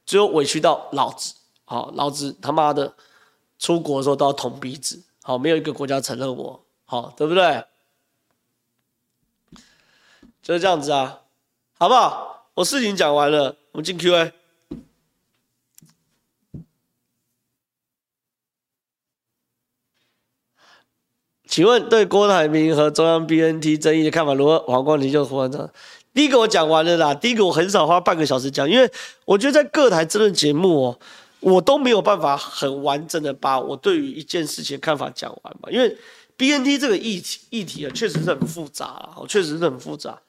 [0.05, 2.93] 最后委屈到老子，好，老子他妈的
[3.59, 7.63] 出国的时候都要捅鼻子，好，没有一个国家承认我，好，对不对？
[10.41, 11.21] 就是这样子啊，
[11.77, 12.49] 好不好？
[12.55, 14.33] 我事情讲完了，我们进 Q&A。”
[21.55, 24.59] 请问对郭台铭和中央 BNT 争议的看法如何？
[24.67, 25.71] 黄光庭就胡文章。
[26.13, 27.13] 第一个我讲完了啦。
[27.13, 28.91] 第一个我很少花半个小时讲，因为
[29.23, 30.99] 我觉得在各台争论节目哦，
[31.39, 35.71] 我都没有办法很完整的把我对于一件事情的看法讲完嘛。
[35.71, 35.95] 因为
[36.35, 40.21] BNT 这个议题议题啊，确实是很复杂啊，确实是很复杂，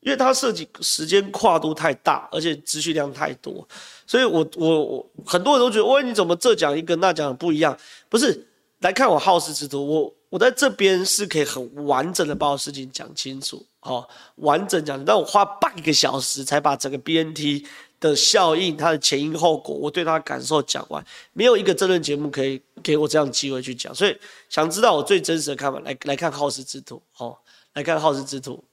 [0.00, 3.66] 因为它涉及时间跨度太大，而且资讯量太多，
[4.06, 7.74] 所以我我我很多人都觉得，喂，你怎么这讲一个，那讲不一样？
[8.10, 8.46] 不是，
[8.80, 10.14] 来看我好事之徒，我。
[10.34, 17.64] 我在这边是可以很完整的把我事情讲清楚，好，完整讲，但我花半个小时才把整个 BNT
[18.00, 24.18] 的效应、它的前因后果，我对它的感受讲完，没有一个政论节目可以给我这样机会去讲，所以
[24.48, 27.40] 想知道我最真实的看法，来来看好事之徒，好，
[27.74, 28.64] 来看好事之徒。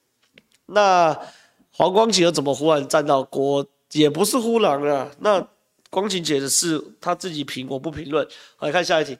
[0.65, 1.15] 那
[1.69, 3.63] 黄光芹又怎么忽然站到郭？
[3.91, 5.47] 也不是忽然啊，那
[5.91, 8.27] 光芹姐的事她自己评，我不评论。
[8.55, 9.15] 好，来看下一题。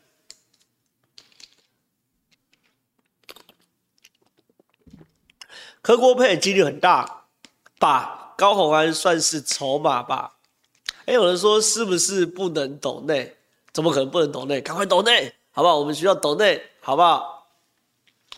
[5.82, 7.26] 柯郭配几率很大
[7.80, 8.34] 吧？
[8.38, 10.34] 高虹安算是筹码吧？
[11.06, 13.36] 哎有人说是不是不能抖内？
[13.74, 14.62] 怎么可能不能抖内？
[14.62, 15.78] 赶快抖内，好不好？
[15.78, 17.48] 我们需要抖内，好不好？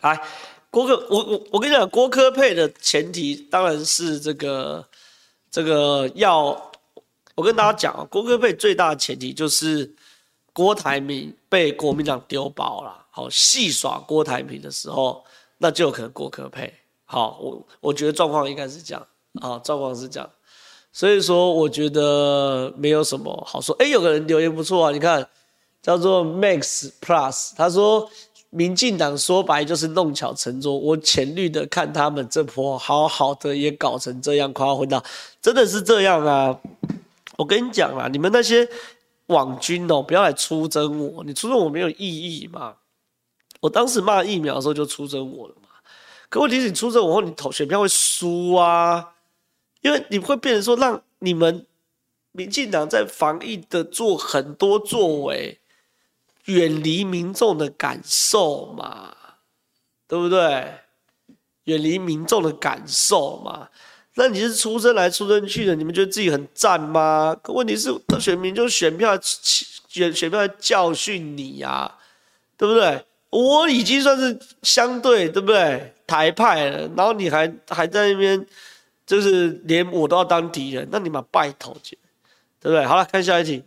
[0.02, 0.22] 来，
[0.70, 4.86] 郭柯，我我我跟你讲，郭科配的前提当然是这个
[5.52, 6.72] 这个要，
[7.36, 9.94] 我跟大家讲啊，郭科配最大的前提就是
[10.54, 15.24] 郭台铭被国民党丢包了，好戏耍郭台铭的时候，
[15.58, 16.74] 那就有可能郭科配。
[17.06, 19.08] 好，我我觉得状况应该是这样，
[19.42, 20.30] 啊，状况是这样，
[20.92, 23.76] 所以说我觉得没有什么好说。
[23.80, 25.28] 哎，有个人留言不错啊，你看，
[25.82, 28.10] 叫做 Max Plus，他说
[28.50, 35.04] 民进党说白就是弄巧成拙，我浅绿的看他们这波好好的也搞成这样，夸混到
[35.42, 36.60] 真的是这样啊！
[37.38, 38.68] 我跟你讲啊，你们那些
[39.28, 42.76] 网军哦，不要来出征我，你出征我没有意义嘛。
[43.60, 45.70] 我当时骂疫苗的时候就出征我了嘛。
[46.34, 49.14] 可问题是，你出征我后，你投选票会输啊，
[49.82, 51.68] 因为你会变成说，让你们
[52.32, 55.60] 民进党在防疫的做很多作为，
[56.46, 59.16] 远离民众的感受嘛，
[60.08, 60.74] 对不对？
[61.66, 63.70] 远离民众的感受嘛，
[64.16, 67.38] 那你是出征来出征去的，你们觉得自己很赞吗？
[67.44, 72.00] 可问题是，选民就选票选选票来教训你呀、啊，
[72.58, 73.06] 对不对？
[73.30, 75.94] 我已经算是相对，对不对？
[76.14, 78.46] 台派了，然后你还还在那边，
[79.04, 81.98] 就是连我都要当敌人，那你们拜托去，
[82.60, 82.86] 对不对？
[82.86, 83.64] 好了，看下一题，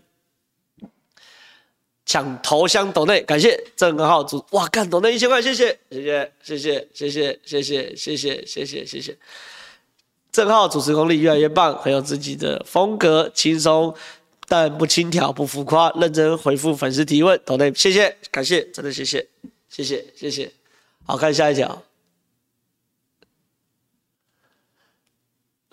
[2.05, 9.19] 抢头香斗内，感谢郑和浩主，哇，干斗内一千块，谢谢，谢谢，谢谢，谢谢，谢谢，谢谢，谢谢，谢谢。
[10.31, 13.93] 正皓主持功力越来越棒，很有自己的风格，轻松
[14.47, 17.41] 但不轻佻，不浮夸，认真回复粉丝提问。
[17.45, 19.27] 斗内，谢谢，感谢，真的谢谢，
[19.69, 20.49] 谢谢，谢谢。
[21.05, 21.83] 好，看下一条。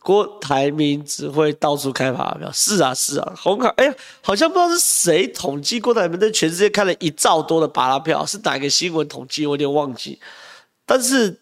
[0.03, 9.47] 郭台铭只会到处开发票，是啊是啊，红卡，哎呀，好像不知道是谁统计郭台铭在全世界开了一兆多的巴拉票，是哪个新闻统计？
[9.47, 10.19] 我有点忘记。
[10.85, 11.39] 但是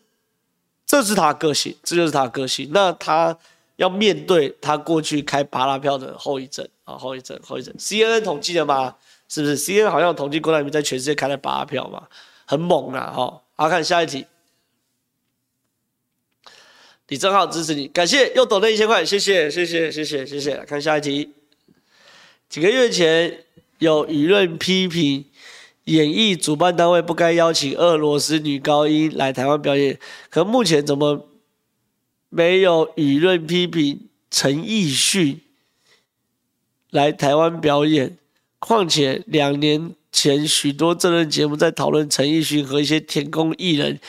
[0.85, 2.69] 这是他个性，这就是他个性。
[2.71, 3.35] 那他
[3.77, 7.73] 要面对他过去开巴拉票的后遗症啊，后遗症，后遗症。
[7.79, 8.95] CNN 统计的吗？
[9.27, 12.03] 是不是？CNN 好像统计郭台铭在全世界开了巴拉票嘛，
[12.45, 13.13] 很猛啊！
[13.15, 14.25] 哈，好，看下一题。
[17.11, 20.55] 李正浩支持你，感谢又抖了一千块，谢谢谢谢谢谢谢谢。
[20.65, 21.29] 看下一题，
[22.47, 23.43] 几个月前
[23.79, 25.25] 有舆论批评
[25.83, 31.27] 演艺主办单位不该邀请俄罗斯女高音来台湾表演，可目前怎么
[32.29, 35.41] 没有舆论批评陈奕迅
[36.91, 38.17] 来台湾表演？
[38.59, 43.99] 况且两年前许多政论节目在讨论陈奕迅和一些舔共艺人。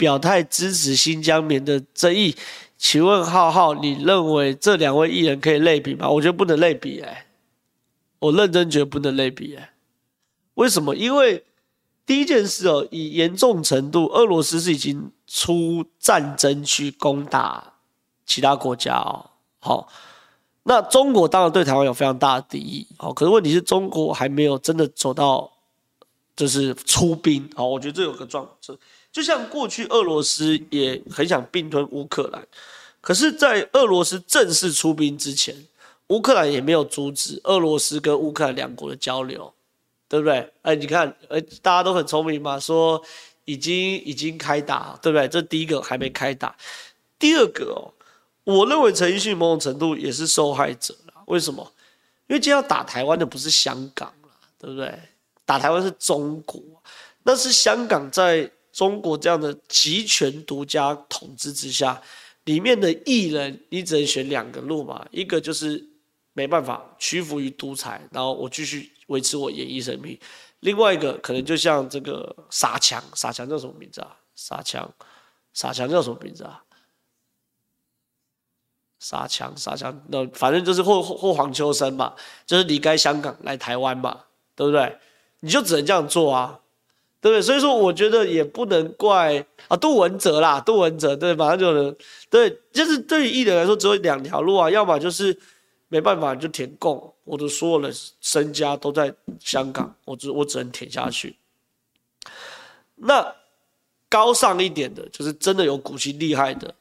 [0.00, 2.34] 表态支持新疆棉的争议，
[2.78, 6.08] 请问浩浩，你认为这两位艺人可以类比吗？
[6.08, 7.26] 我觉得不能类比，哎，
[8.18, 9.74] 我认真觉得不能类比，哎，
[10.54, 10.96] 为什么？
[10.96, 11.44] 因为
[12.06, 17.74] 第一件事哦，以严重程度，俄罗斯是已经出战争去攻打
[18.24, 19.86] 其他国家哦，好，
[20.62, 25.52] 那中国当然对台湾有非常大的敌意，好，可是问题是中国还没有真的走到
[26.34, 28.78] 就是出兵，好，我觉得这有个状况。
[29.12, 32.46] 就像过去俄罗斯也很想并吞乌克兰，
[33.00, 35.52] 可是，在俄罗斯正式出兵之前，
[36.08, 39.52] 乌克兰也没有阻止俄罗斯跟乌克兰两国的交流，
[40.08, 40.48] 对不对？
[40.62, 43.02] 哎，你看，哎，大家都很聪明嘛，说
[43.46, 45.26] 已经已经开打，对不对？
[45.26, 46.54] 这第一个还没开打，
[47.18, 47.90] 第二个哦，
[48.44, 50.94] 我认为陈奕迅某种程度也是受害者。
[51.26, 51.72] 为什么？
[52.28, 54.96] 因为今天要打台湾的不是香港啦，对不对？
[55.44, 56.62] 打台湾是中国，
[57.24, 58.48] 那是香港在。
[58.80, 62.00] 中国这样的集权独家统治之下，
[62.44, 65.86] 里面的艺人，你只能选两个路嘛，一个就是
[66.32, 70.18] 没办法屈服于独裁，然后我继续维持我演艺生命；
[70.60, 74.16] 另外一个可能就像这个傻强，傻强叫什么名字啊？
[74.34, 74.90] 傻强，
[75.52, 76.64] 傻强叫什么名字啊？
[78.98, 82.14] 傻强，傻强，那反正就是或或黄秋生嘛，
[82.46, 84.98] 就是离开香港来台湾嘛，对不对？
[85.40, 86.58] 你就只能这样做啊。
[87.20, 87.42] 对不对？
[87.42, 91.94] 所以说，我觉得也不能怪啊，杜文泽啦，杜文泽，对，马上就能，
[92.30, 95.38] 对，就是对于艺人来说，只有两条路啊，要么就是
[95.88, 101.36] 没办法就舔共，我的所有的身家都在香港，我只我只能舔下去。
[102.94, 103.34] 那
[104.08, 106.74] 高尚一点的，就是真的有骨气厉害的，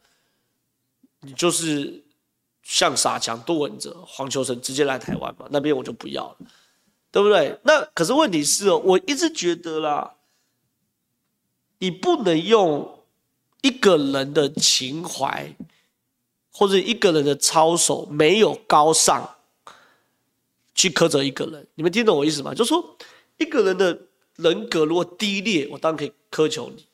[1.20, 2.02] 你就是
[2.64, 6.38] 像傻强、杜文泽、黄秋生直接来台湾嘛，那边我就不要了，
[7.12, 7.60] 对不对？
[7.64, 10.16] 那可是问题是哦，我一直觉得啦。
[11.80, 13.00] 你不能用
[13.62, 15.54] 一个人的情怀，
[16.54, 19.28] 或者一个人的操守没有高尚，
[20.76, 21.68] 去苛责一个人。
[21.76, 22.54] 你们听懂我意思吗？
[22.54, 22.96] 就是说，
[23.38, 23.98] 一个人的
[24.36, 26.86] 人格如果低劣，我当然可以苛求你。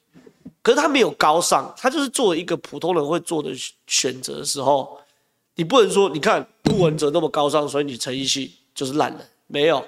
[0.62, 3.52] 可是他没有高尚，他就是做了一个普通人会做的
[3.86, 5.00] 选择的时候，
[5.56, 9.28] 你不能说，你看杜汶泽那么高尚，所以你陈奕迅就是烂人。
[9.48, 9.86] 没有，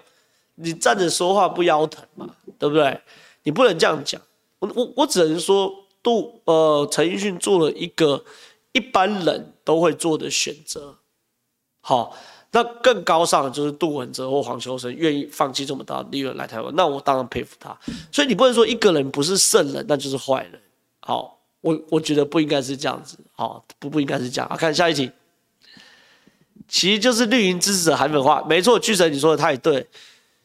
[0.53, 2.29] 你站着说话不腰疼嘛，
[2.59, 2.99] 对不对？
[3.43, 4.21] 你不能这样讲。
[4.59, 8.23] 我我我只能说，杜呃陈奕迅做了一个
[8.71, 10.95] 一般人都会做的选择，
[11.81, 12.17] 好，
[12.51, 17.77] 那更高尚的就是杜汶泽或黄秋生愿意放弃这么大的利润来台湾，那我当然佩服他。
[18.11, 20.61] 所以你不能说一个人不是圣人，那就是坏人。
[21.01, 24.47] 好，我我觉得不应该是这样子，好，不不应该是这样。
[24.49, 25.11] 啊，看下一题，
[26.67, 29.87] 其实就是绿营支持者韩粉化，没错，巨神你说的太对，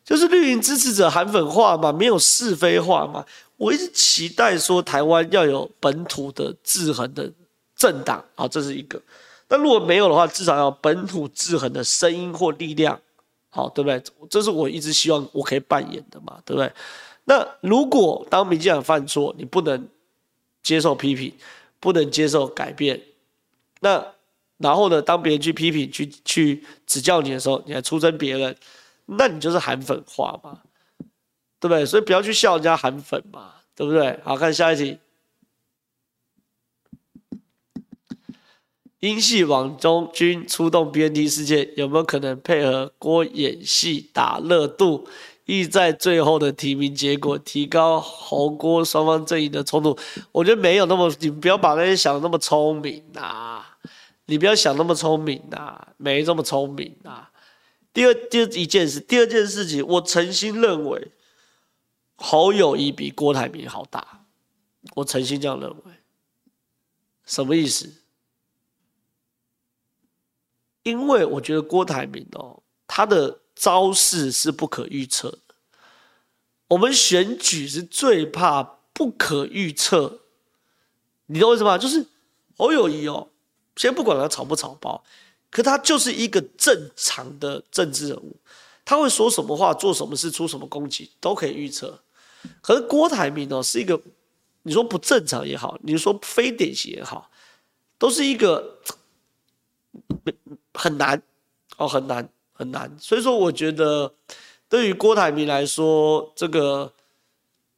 [0.05, 3.25] 就是绿营支持者韩粉化嘛，没有是非化嘛。
[3.63, 7.33] 我一直期待说台湾要有本土的制衡的
[7.77, 9.01] 政党，好，这是一个。
[9.49, 13.01] 那如果没有的话，至少要本土制衡的声音或力量，
[13.51, 14.03] 好，对不对？
[14.29, 16.73] 这是我一直希望我可以扮演的嘛，对不对？
[17.23, 19.89] 那如果当民进党犯错，你不能
[20.65, 21.33] 接受批评，
[21.79, 23.01] 不能接受改变，
[23.79, 24.05] 那
[24.59, 28.57] 然后呢，当别人去批评、去去指教你的时候，你还出征别人，
[29.07, 30.59] 那你就是韩粉化嘛。
[31.63, 31.87] 对不对？
[31.87, 34.19] 所以不要去笑人家韩粉嘛，对不对？
[34.25, 34.99] 好，看下一题。
[38.99, 45.07] 英系网中军出动 BNT 事件，有没有可能配合郭演戏打热度，
[45.45, 49.97] 意在最后的提名结果提高侯郭双方阵营的冲突？
[50.33, 53.79] 我觉得没有那么，你不要把那些想的那么聪明呐、啊。
[54.27, 57.31] 你不要想那么聪明呐、啊，没这么聪明啊。
[57.93, 61.13] 第二，第二一件事，第二件事情，我诚心认为
[62.23, 64.25] 侯友宜比郭台铭好大，
[64.95, 65.93] 我诚心这样认为。
[67.27, 67.93] 什么意思？
[70.85, 75.39] 因为我觉得郭台铭哦，他的招式是不可预测的。
[76.69, 78.63] 我们选举是最怕
[78.93, 80.21] 不可预测，
[81.27, 81.77] 你懂我意思吗？
[81.77, 82.07] 就是
[82.57, 83.31] 侯友宜哦，
[83.77, 85.03] 先不管他草不草包。
[85.51, 88.37] 可他就是一个正常的政治人物，
[88.85, 92.03] 他会说什么话、做什么事、出什么攻击都可以预测。
[92.61, 94.01] 可是郭台铭哦，是一个
[94.63, 97.31] 你说不正常也好，你说非典型也好，
[97.99, 98.79] 都是一个
[100.75, 101.23] 很难
[101.77, 102.95] 哦，很难很难。
[102.99, 104.15] 所以说，我觉得
[104.69, 106.93] 对于郭台铭来说，这个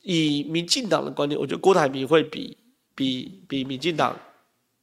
[0.03, 2.57] 以民进党的观点，我觉得郭台铭会比
[2.95, 4.19] 比比民进党。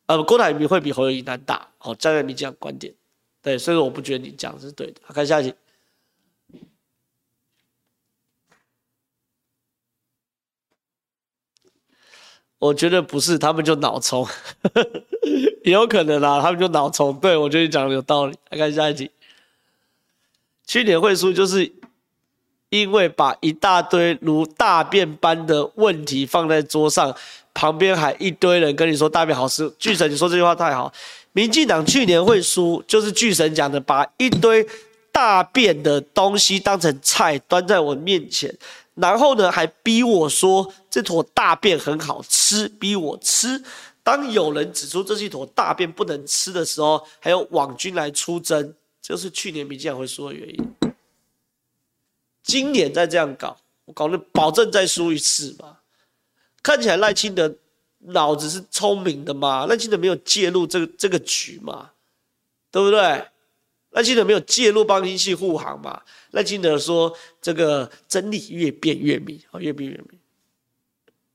[0.07, 2.93] 呃，郭台铭会比侯友宜难打，哦，站在你这样观点，
[3.41, 4.99] 对，所以我不觉得你讲的是对的。
[5.05, 5.53] 好，看下一题，
[12.61, 14.23] 我觉得不是，他们就脑冲，
[15.63, 17.11] 也 有可能啦，他们就脑冲。
[17.15, 18.35] 对，我觉得你讲的有道理。
[18.51, 19.09] 来看下一题，
[20.67, 21.71] 去年会输就是
[22.69, 27.15] 因为把一大堆如大便般的问题放在桌上。
[27.53, 30.93] 旁边还一堆人跟你说大便好吃，巨神，你说这句话太好。
[31.33, 34.65] 民进党去年会输，就是巨神讲的，把一堆
[35.11, 38.55] 大便的东西当成菜端在我面前，
[38.95, 43.63] 然后呢还逼我说这坨大便很好吃，逼我吃。
[44.03, 50.75] 当有人指出这是一坨大便不能吃的时候，还有网军来出征，就是去年民进党会输的原因。
[52.43, 55.81] 今年再这样搞，我搞的保证再输一次吧。
[56.63, 57.55] 看起来赖清德
[57.99, 59.67] 脑子是聪明的嘛？
[59.67, 61.91] 赖清德没有介入这个这个局嘛？
[62.71, 63.27] 对不对？
[63.91, 66.01] 赖清德没有介入帮英系护航嘛？
[66.31, 70.19] 赖清德说这个真理越辩越明啊，越辩越明。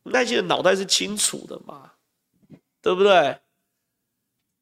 [0.05, 1.93] 赖清德脑袋是清楚的嘛？
[2.83, 3.39] 对不对？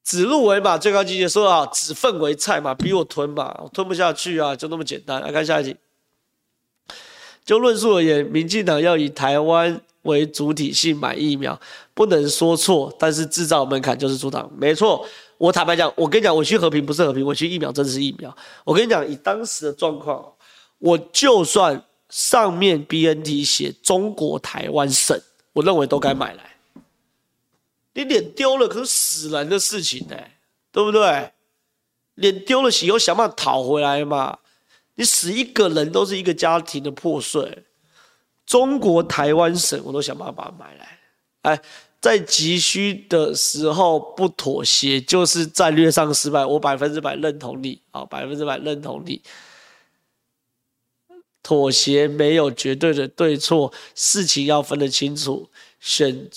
[0.03, 5.23] 指鹿为马，最高境界说啊，指粪为菜嘛，逼我吞嘛，我吞不下去啊，就那么简单。
[5.23, 5.77] 来看下一题。
[7.45, 9.81] 就论述而言，民进党要以台湾。
[10.05, 11.59] 为主体性买疫苗
[11.95, 14.53] 不能说错，但是制造门槛就是阻挡。
[14.55, 15.09] 没错，
[15.39, 18.35] 我坦白讲，我跟你讲，我去和平不是和平，我去疫苗真的是疫苗。
[18.65, 20.33] 我跟你讲，以当时的状况，
[20.79, 25.21] 我就算上面 BNT 写中国台湾省，
[25.53, 26.57] 我认为都该买来。
[27.95, 30.33] 你脸丢了，可是死人的事情呢、欸，
[30.73, 31.33] 对不对？
[32.17, 34.39] 脸丢了，以后想办法讨回来嘛。
[34.97, 37.65] 你死一个人都是一个家庭的破碎。
[38.47, 40.99] 中国台湾省，我都想办法把它买来。
[41.43, 41.61] 哎，
[42.05, 46.45] 在急需的时候不妥协，就是战略上失败。
[46.45, 49.23] 我百分之百认同你，啊，百分之百认同你。
[51.43, 55.49] 妥协没有绝对的对错，事情要分得清楚。
[55.81, 56.29] 选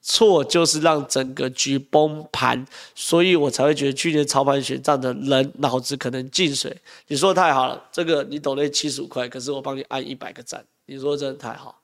[0.00, 2.64] 错就是让整个局崩盘，
[2.94, 6.80] 所以我才会觉得去年操盘选战的人脑子可能进水。
[7.08, 10.64] 你说的太好了，这个你抖内七十五块，可是我帮你按一百个赞。
[10.86, 11.80] 你说真的太好，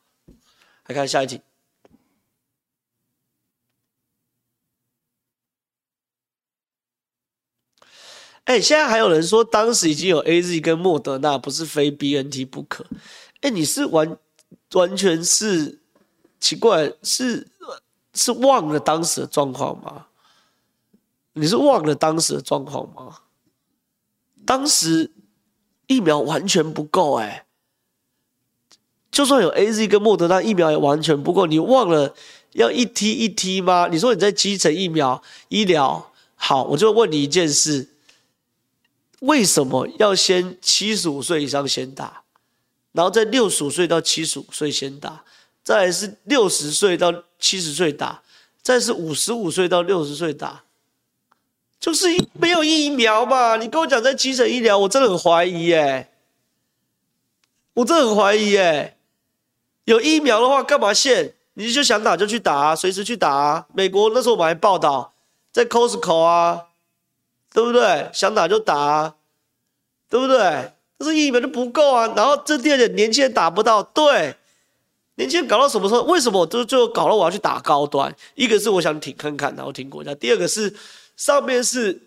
[0.86, 1.40] 来看下一题。
[8.44, 12.84] 哎，现在还有人说，当时已经有 AZ 跟莫德纳，不是非 BNT 不可。
[13.40, 14.16] 哎，你是完
[14.72, 15.80] 完全是
[16.38, 17.48] 奇怪，是
[18.12, 20.06] 是忘了当时的状况吗？
[21.32, 23.20] 你是忘了当时的状况吗？
[24.44, 25.10] 当时
[25.86, 27.46] 疫苗完全不够，哎。
[29.10, 32.14] 就算有 AZ 跟莫德纳疫苗也完全不够，你忘了
[32.52, 33.88] 要一梯一梯吗？
[33.90, 37.93] 你说你在基层疫苗医疗好，我就问你一件事：
[39.24, 42.22] 为什么要先七十五岁以上先打，
[42.92, 45.24] 然后在六十五岁到七十五岁先打，
[45.62, 48.22] 再是六十岁到七十岁打，
[48.62, 50.62] 再是五十五岁到六十岁打？
[51.80, 53.56] 就是没有疫苗嘛？
[53.56, 56.10] 你跟我讲在基层医疗，我真的很怀疑耶，
[57.74, 58.96] 我真的很怀疑耶。
[59.84, 61.34] 有疫苗的话，干嘛限？
[61.54, 63.66] 你就想打就去打啊，随时去打啊。
[63.74, 65.12] 美国那时候我们还报道，
[65.52, 66.62] 在 Costco 啊，
[67.54, 68.10] 对不对？
[68.12, 69.14] 想打就打啊，
[70.10, 70.38] 对不对？
[70.98, 72.12] 但是疫苗就不够啊。
[72.16, 74.36] 然后这第二点，年轻人打不到，对，
[75.14, 76.02] 年轻人搞到什么时候？
[76.02, 78.14] 为什么我就最后搞了我要去打高端？
[78.34, 80.74] 一个是我想挺看看，然后挺国家；第二个是
[81.16, 82.02] 上面是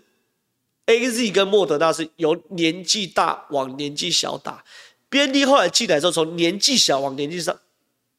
[0.86, 4.64] AZ 跟莫德纳是由年纪大往年纪小打
[5.10, 7.58] ，B N D 后来进来之后，从年纪小往年纪上。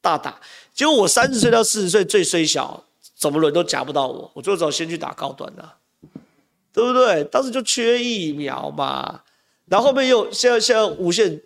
[0.01, 0.39] 大打，
[0.73, 2.81] 结果我三十岁到四十岁最衰小，
[3.17, 5.78] 怎么轮都夹不到我，我就只好先去打高端了，对
[6.79, 7.23] 对不对？
[7.25, 9.21] 当时就缺疫苗嘛，
[9.65, 11.41] 然后后面又现在现在无限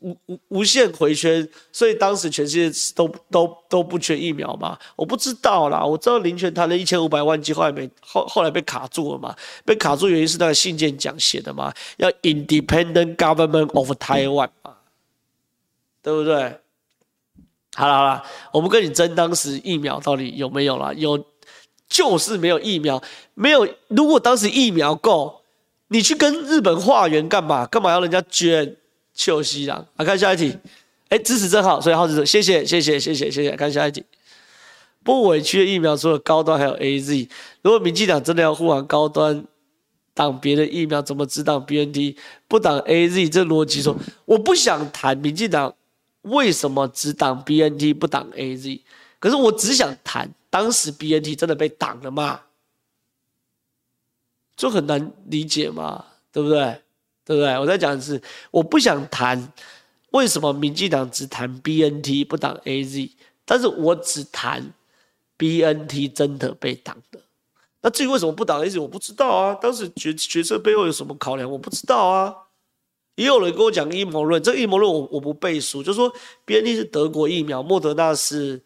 [0.00, 4.76] 无无无限回圈，所以当时全世界都都都不缺疫苗嘛？
[4.96, 9.36] 我不知道啦，我知道林全谈了一千五百万剂，后来没后后来被卡住了嘛？
[9.64, 11.72] 被卡住原因是那个信件讲写的嘛？
[11.98, 14.78] 要 Independent Government of Taiwan 嘛？
[16.02, 16.58] 对不对？
[17.76, 20.92] 好了好了，我们跟你争当时疫苗到底有没有了？
[20.94, 21.24] 有。
[21.88, 23.02] 就是没有疫苗，
[23.34, 23.68] 没有。
[23.88, 25.42] 如果当时疫苗够，
[25.88, 27.64] 你去跟日本化缘干嘛？
[27.66, 28.76] 干嘛要人家捐？
[29.14, 30.54] 秋西郎，来看下一题。
[31.08, 33.52] 哎，支持真好，所以好支持，谢谢，谢谢，谢谢，谢谢。
[33.56, 34.04] 看下一题。
[35.02, 37.28] 不委屈的疫苗除了高端还有 AZ。
[37.62, 39.42] 如果民进党真的要护航高端，
[40.12, 42.16] 挡别的疫苗，怎么只挡 BNT
[42.46, 43.30] 不挡 AZ？
[43.30, 45.72] 这逻辑说，我不想谈民进党
[46.22, 48.80] 为什么只挡 BNT 不挡 AZ，
[49.18, 50.30] 可是我只想谈。
[50.58, 52.40] 当时 BNT 真的被挡了吗？
[54.56, 56.02] 就很难理解嘛，
[56.32, 56.80] 对不对？
[57.26, 57.58] 对不对？
[57.58, 59.52] 我在讲的是，我不想谈
[60.12, 63.10] 为什么民进党只谈 BNT 不挡 AZ，
[63.44, 64.72] 但是我只谈
[65.36, 67.20] BNT 真的被挡的。
[67.82, 69.54] 那至于为什么不挡 AZ，我不知道啊。
[69.60, 72.34] 当时决决策背后有什么考量，我不知道啊。
[73.16, 76.10] 也有人跟我讲阴谋论，这个阴谋论我我不背书，就说
[76.46, 78.62] BNT 是德国疫苗，莫德纳是。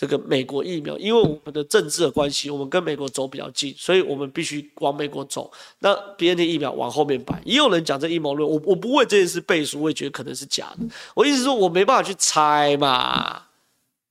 [0.00, 5.50] 这个美国疫苗，因为我们的政治的关系，我们跟美国走比较近，所以我们必须往美国走。
[5.80, 10.86] 那 BNT 疫苗往后面摆，也有人讲这阴谋论，我我不为这件事背书，我也觉得可能是假的。
[11.16, 13.46] 我意思说，我没办法去猜嘛，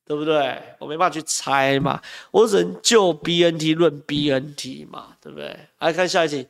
[0.03, 0.61] 对不对？
[0.77, 5.57] 我没办法去猜嘛，我只能就 BNT 论 BNT 嘛，对不对？
[5.79, 6.45] 来看下一题，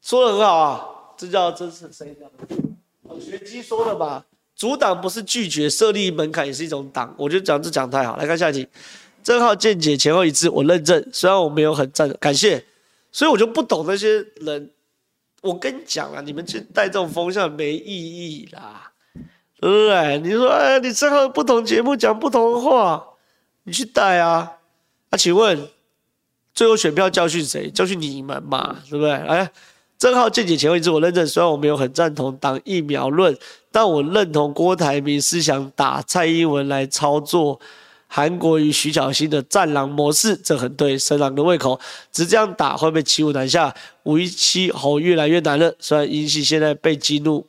[0.00, 3.20] 说的很好啊，这叫这是谁的？
[3.20, 4.24] 学基说的吧。
[4.58, 7.14] 阻挡不是拒绝，设立门槛也是一种挡。
[7.16, 8.66] 我觉得讲这讲太好，来看下一题。
[9.22, 11.08] 正浩见解前后一致，我认证。
[11.12, 12.64] 虽然我没有很赞，感谢。
[13.12, 14.70] 所以我就不懂那些人。
[15.42, 18.90] 我跟你讲啊，你们去带这种风向没意义啦，
[19.60, 20.18] 对不对？
[20.18, 23.10] 你说，哎，你正皓不同节目讲不同的话，
[23.62, 24.54] 你去带啊。
[25.10, 25.68] 那、啊、请问，
[26.52, 27.70] 最后选票教训谁？
[27.70, 29.12] 教训你们嘛，对不对？
[29.12, 29.48] 哎。
[29.98, 31.26] 正皓见解前后一致，我认证。
[31.26, 33.36] 虽然我没有很赞同挡疫苗论，
[33.72, 37.58] 但我认同郭台铭是想打蔡英文来操作
[38.06, 41.78] 韩国与、徐巧芯的战狼模式，这很对深狼的胃口。
[42.12, 43.74] 只这样打会被骑虎难下，
[44.04, 45.74] 五一七侯越来越难了。
[45.80, 47.44] 虽然英系现在被激怒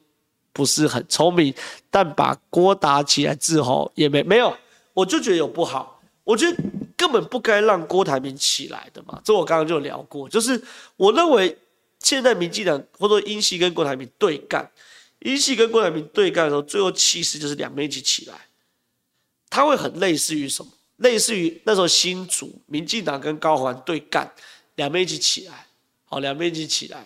[0.51, 1.53] 不是很聪明，
[1.91, 4.51] 但把郭打起来治侯也没没有，
[4.95, 6.01] 我就觉得有不好。
[6.23, 6.57] 我觉得
[6.97, 9.21] 根本不该让郭台铭起来的嘛。
[9.23, 10.59] 这我刚刚就聊过，就是
[10.97, 11.55] 我认为。
[11.99, 14.71] 现在民进党或者说英系跟郭台铭对干，
[15.19, 18.35] 英系跟郭台铭对干的时候，最后气势就是两边一起起来。
[19.49, 20.71] 他会很类似于什么？
[20.97, 24.31] 类似于那时候新竹民进党跟高环对干，
[24.75, 25.65] 两边一起起来，
[26.05, 27.05] 好，两边一起起来。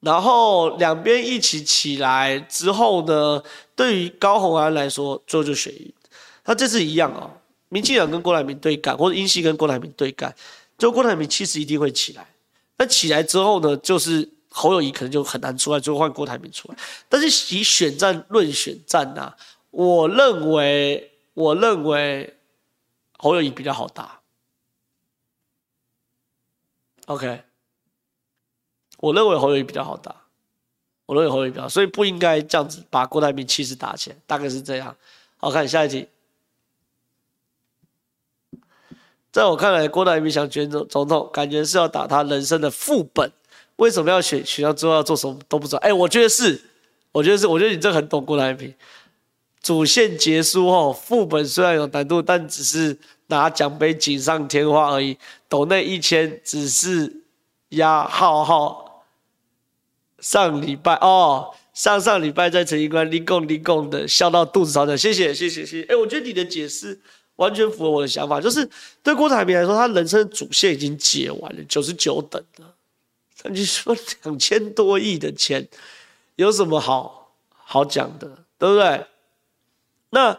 [0.00, 3.42] 然后两边一起起来之后呢，
[3.74, 5.92] 对于高虹安来说，最后就选赢。
[6.44, 7.30] 他这次一样哦，
[7.70, 10.34] 民进党跟郭台铭对干，或者英系跟郭台铭对干，
[10.76, 12.33] 就郭台铭气势一定会起来。
[12.76, 16.76] 那起来之后呢，就是侯友谊可能就很难出来，最后换郭台铭出来。
[17.08, 19.36] 但是以选战论选战、啊，
[19.70, 22.36] 我认为，我认为
[23.16, 24.20] 侯友谊比较好打。
[27.06, 27.44] OK，
[28.98, 30.22] 我认为侯友谊比较好打，
[31.06, 34.96] 我认为侯友谊比较好，所以不应该这样子把郭台铭气势打起来，大概是这样。
[35.36, 36.08] 好，看下一题。
[39.34, 43.28] 在我看来，郭台铭想选总总统，感觉是要打他人生的副本。
[43.74, 44.46] 为什么要选？
[44.46, 45.78] 选到之后要做什么都不知道。
[45.78, 46.62] 哎，我觉得是，
[47.10, 48.72] 我觉得是，我觉得你这很懂郭台铭。
[49.60, 55.18] 主线结束后，副本虽然有难度，但只是拿奖杯锦上添花而已。
[55.48, 57.24] 斗内一千只是
[57.70, 59.02] 压浩浩。
[60.20, 65.82] 上礼拜哦，上上礼拜在陈仪官立功立功的笑到肚子疼，谢谢谢谢谢谢。
[65.88, 67.00] 哎，我觉得你的解释。
[67.36, 68.68] 完全符合我的想法，就是
[69.02, 72.74] 对郭台铭来说，他人生的主线已经解完了，九十九等了。
[73.42, 75.68] 那你说两千多亿的钱，
[76.36, 78.26] 有什么好好讲的，
[78.58, 79.06] 对不对？
[80.10, 80.38] 那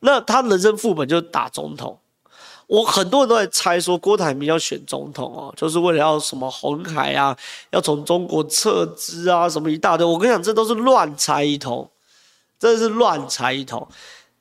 [0.00, 1.98] 那他人生副本就是打总统。
[2.66, 7.36] 我很多人都在猜说郭台铭要选总统哦，就是为了要什么红海啊，
[7.70, 10.06] 要从中国撤资啊，什么一大堆。
[10.06, 11.90] 我跟你讲，这都是乱猜一通，
[12.58, 13.86] 真的是乱猜一通。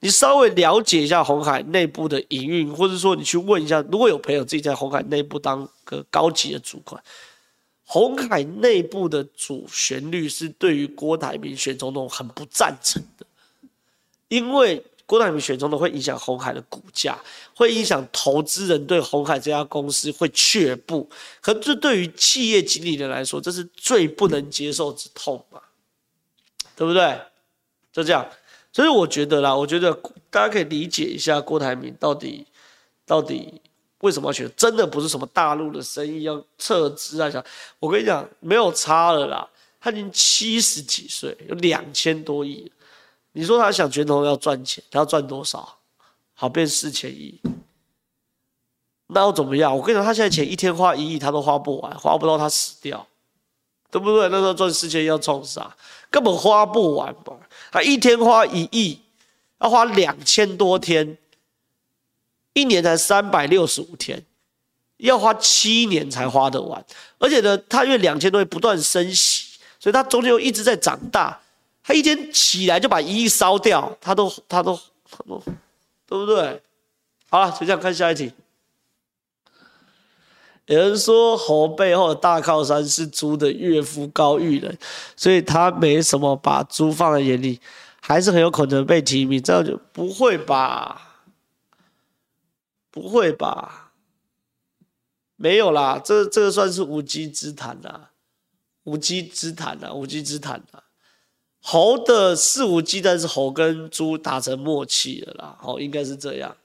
[0.04, 7.02] 你稍微了解一下鸿海内部的营运，或者说你去问一下，如果有朋友自己在鸿海内部当个高级的主管，
[7.86, 13.26] 鸿海内部的主旋律是对于郭台铭选总统很不赞成的，
[14.28, 17.18] 因为郭台铭选总统会影响鸿海的股价，
[17.56, 21.10] 会影响投资人对鸿海这家公司会却步。
[21.40, 25.62] 可这对于企业经理人来说，这是最不能接受之痛嘛，
[26.76, 27.18] 对不对？
[27.94, 28.28] 就这样。
[28.74, 29.94] 所以我觉得啦，我觉得
[30.32, 32.46] 大家可以理解一下郭台铭到底
[33.06, 33.62] 到底
[34.00, 37.42] 为什么要选，真的不是什么大陆的生意要撤资啊，想
[37.80, 39.48] 我跟你讲没有差了啦，
[39.80, 42.70] 他已经七十几岁，有两千多亿。
[43.34, 45.78] 你说他想全投要赚钱，他要赚多少？
[46.34, 47.40] 好，变四千亿，
[49.08, 49.76] 那又怎么样？
[49.78, 53.08] 我跟你讲，他现在钱一天花一亿，他都花不完，花不到他死掉，
[53.92, 54.28] 对不对？
[54.30, 55.76] 那时候赚四千亿要冲啥？
[56.10, 57.38] 根本花不完嘛。
[57.74, 59.00] 他一天花一亿，
[59.60, 61.18] 要花两千多天，
[62.54, 64.24] 一年才三百六十五天，
[64.98, 66.86] 要花七年才花得完。
[67.18, 71.42] 而且呢，他因为两千多亿不断升息，所以他中间一直在长大。
[71.82, 75.44] 他一天起来就把一亿烧掉，他都他都他都，
[76.06, 76.62] 对不对？
[77.28, 78.32] 好了，就这样看下一题。
[80.68, 84.78] 有人说侯背后的大靠山是猪的岳父高育仁，
[85.16, 87.60] 所以他没什么把猪放在眼里，
[88.02, 89.42] 还是很有可能被提名。
[89.42, 91.26] 这样就不会吧？
[92.90, 93.92] 不会吧？
[95.36, 98.12] 没有啦，这这个算是无稽之谈啦，
[98.84, 100.84] 无稽之谈啦，无稽之谈啦。
[101.60, 106.56] 猴的肆无忌惮是猴跟猪达成默契了啦，好，应该是这样，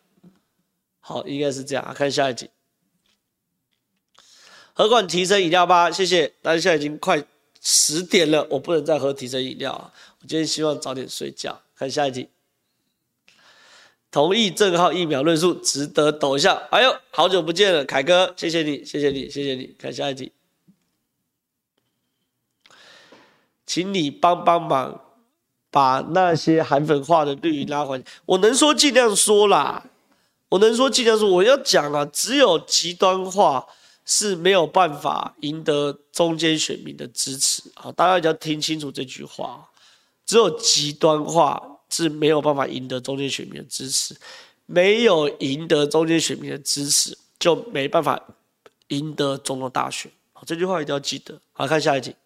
[1.00, 1.94] 好，应该是这样。
[1.94, 2.50] 看下一集，
[4.78, 6.32] 喝罐提神饮料吧，谢谢。
[6.40, 7.20] 但是现在已经快
[7.60, 9.72] 十点了，我不能再喝提神饮料。
[10.20, 11.60] 我今天希望早点睡觉。
[11.74, 12.28] 看下一集，
[14.12, 16.54] 同意郑浩一秒论述，值得抖一下。
[16.70, 19.74] 哎呦，好久不见了，凯哥，谢谢你，谢谢你，谢谢你。
[19.76, 20.30] 看下一集。
[23.66, 25.00] 请你帮帮忙，
[25.72, 28.04] 把那些韩粉化的绿拉回来。
[28.26, 29.86] 我能说尽量说啦，
[30.50, 31.28] 我能说尽量说。
[31.28, 33.66] 我要讲啊，只有极端化
[34.10, 37.92] 是没有办法赢得中间选民的支持啊！
[37.92, 39.68] 大家一定要听清楚这句话，
[40.24, 44.16] 只有极端化是没有办法赢得中间选民的支持，
[44.64, 48.18] 没有赢得中间选民的支持，就没办法
[48.88, 50.10] 赢得总统大选。
[50.32, 51.38] 好，这句话一定要记得。
[51.52, 52.16] 好，看下一集。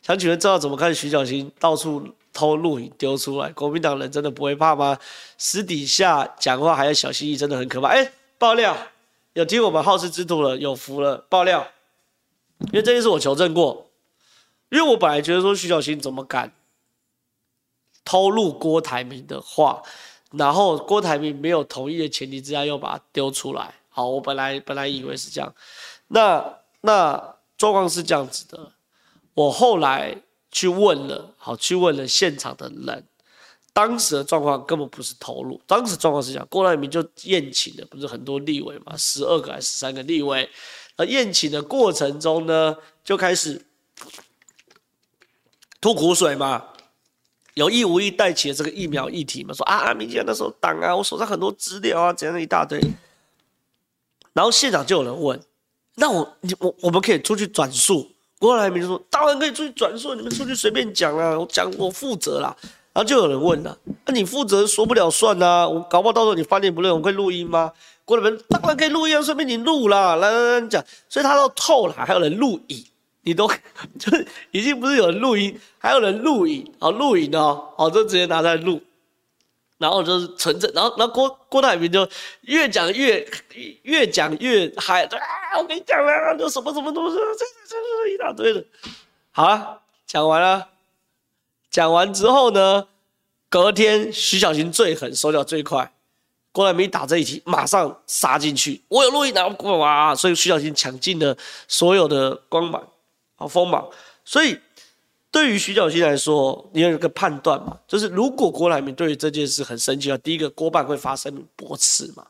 [0.00, 2.02] 想请问知道怎么看徐小新到处
[2.32, 3.50] 偷录影丢出来？
[3.50, 4.98] 国民党人真的不会怕吗？
[5.36, 7.88] 私底下讲话还要小心翼翼，真的很可怕。
[7.88, 8.74] 哎，爆料，
[9.34, 11.26] 有听我们好事之徒了，有福了。
[11.28, 11.66] 爆料，
[12.60, 13.90] 因为这件事我求证过，
[14.70, 16.52] 因为我本来觉得说徐小新怎么敢
[18.04, 19.82] 偷录郭台铭的话，
[20.30, 23.74] 然后郭台铭没有同意的前提之下又把它丢出来。
[23.88, 25.52] 好，我本来本来以为是这样，
[26.08, 28.72] 那那状况是这样子的。
[29.34, 30.16] 我后来
[30.52, 33.04] 去问了，好，去问了现场的人，
[33.74, 40.48] 当时的状况根本不是投入，当时状况是这样，郭台铭就宴请的不是很多立委嘛，十二个还是十三个立委，
[40.96, 43.60] 而宴请的过程中呢，就开始
[45.80, 46.68] 吐苦水嘛，
[47.54, 52.80] 有意无意带起了这个疫苗议题嘛，说啊，民进党那时候党啊，我手上很多资料啊，怎样一大堆，
[54.32, 55.38] 然后现场就有人问，
[55.96, 58.10] 那我你我我们可以出去转述。
[58.38, 62.54] 郭台铭就说：“当然可以出去转述，你们出去随便讲啦，我讲我负责啦。”
[62.94, 63.76] 然后就有人问了
[64.06, 65.68] ：“那、啊、你负责说不了算呐、啊？
[65.68, 67.72] 我搞不好到时候你翻脸不认，我会录音吗？”
[68.06, 70.82] 郭台铭当然可以录音啊，顺便你录啦，来来来讲。
[71.08, 72.86] 所以他都透了，还有人录影，
[73.22, 73.48] 你都
[73.98, 78.80] 就是已经不是有人录音，还有人录影，好录影哦，好就直接拿出来录。
[79.76, 82.08] 然后就是存证，然后然后郭郭台铭就
[82.42, 83.26] 越讲越
[83.82, 85.58] 越讲越嗨，啊！
[85.58, 87.76] 我跟你讲了，就什么什么东西，这这
[88.06, 88.64] 这一大堆的。
[89.32, 90.68] 好了，讲完了，
[91.74, 92.86] 讲完之后呢，
[93.48, 95.92] 隔天徐小新最狠，手脚最快，
[96.52, 98.80] 郭台铭打这一题，马上杀进去。
[98.86, 102.80] 我有录音，然后哇，所以徐小新抢尽了所有的光芒，
[103.34, 103.84] 好锋芒，
[104.24, 104.56] 所以。
[105.32, 112.24] 对于徐小新来说，你有一个判断嘛，就是如果郭台铭对于这件事很生气的话，第一个多半会发生驳斥嘛，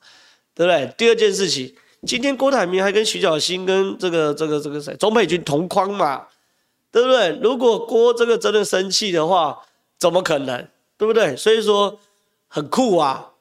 [0.55, 0.90] 对不对？
[0.97, 1.70] 第二件事情，
[2.07, 6.26] 今天郭台铭还跟徐小新跟这个这个这个谁，钟佩君同框嘛，
[6.95, 7.36] 对不对？
[7.42, 9.61] 如果郭这个真的生气的话，
[9.99, 10.68] 怎么可能？
[10.97, 11.34] 对不对？
[11.34, 11.99] 所以说
[12.47, 13.32] 很酷啊，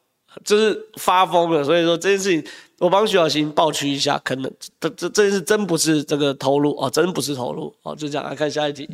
[0.43, 1.63] 就是发疯了。
[1.63, 8.89] 所以说这件事情，我帮徐小新抱屈一下，可能这这这件事真不是这个偷录哦，真不是偷录哦，就这样来看下一题。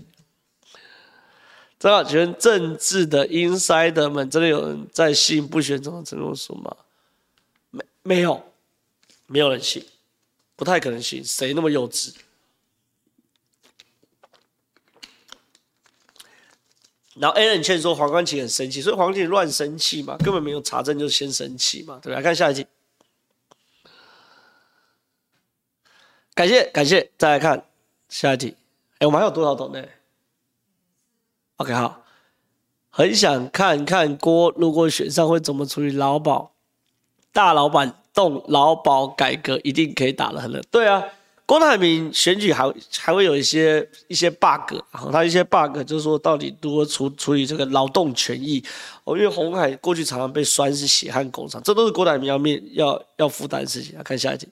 [1.79, 6.75] 张小泉政治的 insider 们，真的有人在信不选总统陈若书吗？
[7.71, 8.43] 没，没有，
[9.25, 9.81] 没有人信，
[10.57, 12.13] 不太可能信，谁那么幼稚？
[17.19, 22.17] 然后 Alan 劝说黄光芹很生气，所以黄光芹乱生气嘛，根本没有查证就先生气嘛，对吧？
[22.17, 22.65] 来看下一题，
[26.33, 27.65] 感谢感谢，再来看
[28.07, 28.55] 下一题。
[28.99, 29.83] 哎，我们还有多少懂呢
[31.57, 32.03] ？OK，好，
[32.89, 36.53] 很想看看郭如果选上会怎么处理劳保，
[37.33, 40.63] 大老板动劳保改革一定可以打得很冷。
[40.71, 41.03] 对啊。
[41.49, 44.77] 郭台铭选举还还会有一些一些 bug，
[45.11, 48.63] 他一些 bug 就是说到底如何处处理这个劳动权益
[49.03, 53.97] 哦，因为鸿海过去常常被酸是血汗工厂，这都是郭台铭要面要要负担的事情。
[53.97, 54.47] 来看下一题，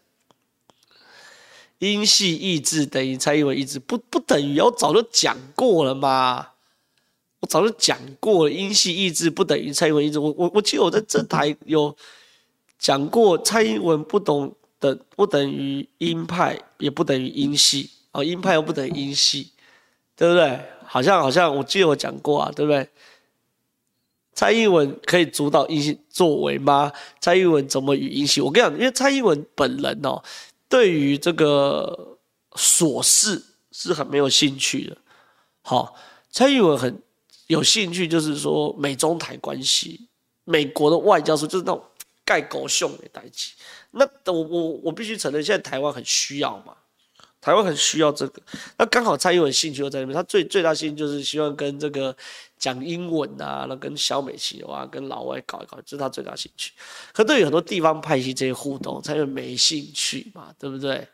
[1.78, 6.48] 英系意志等于蔡英文意志，不不等于，我早就讲过了嘛，
[7.42, 11.96] 我早就讲过了，英系意志不等于蔡英文意志，我我我记得我在这台有
[12.80, 14.52] 讲过蔡英文不懂。
[14.80, 19.52] 等不等于鹰派，也不等于英系哦，鹰派又不等于英系，
[20.16, 20.60] 对不对？
[20.86, 22.88] 好像好像我记得我讲过啊，对不对？
[24.34, 26.92] 蔡英文可以主导英系作为吗？
[27.20, 28.40] 蔡英文怎么与英系？
[28.40, 30.22] 我跟你讲，因为蔡英文本人哦，
[30.70, 32.18] 对于这个
[32.52, 34.98] 琐事是很没有兴趣的。
[35.64, 35.96] 好，
[36.30, 37.02] 蔡英文很
[37.48, 40.08] 有兴趣，就是说美中台关系，
[40.44, 41.84] 美国的外交说就是那种
[42.24, 43.52] 盖狗熊的代志。
[43.98, 46.74] 那我我我必须承认，现在台湾很需要嘛，
[47.42, 48.42] 台湾很需要这个。
[48.78, 52.16] 那刚好蔡英文兴趣又在那边，他最最大兴趣就是希望跟这个
[52.60, 56.74] 讲英文啊，那跟小美琴啊，跟老外搞一搞，这是他最大兴趣。
[57.14, 61.08] 可对于很多地方派系这些互动，蔡英文没兴趣嘛，对不对？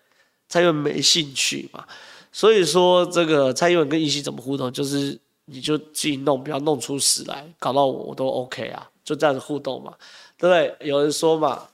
[0.50, 1.86] 蔡英文没兴趣嘛，
[2.32, 9.94] 所以说这个蔡英文跟英系怎么互动，就是你就自己弄，不要弄出屎来，搞到我我都 OK 啊，就这样子互动嘛，
[10.38, 10.88] 对不对？
[10.88, 11.68] 有人说嘛。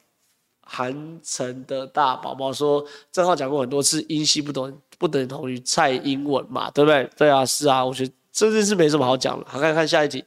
[0.72, 7.10] 韩城的大宝宝说：“正浩讲过很多次，英系不等不等同于蔡英文嘛，对不对？
[7.18, 9.44] 对啊，是啊，我觉得这件事没什么好讲的。
[9.50, 10.24] 好，看看下一题。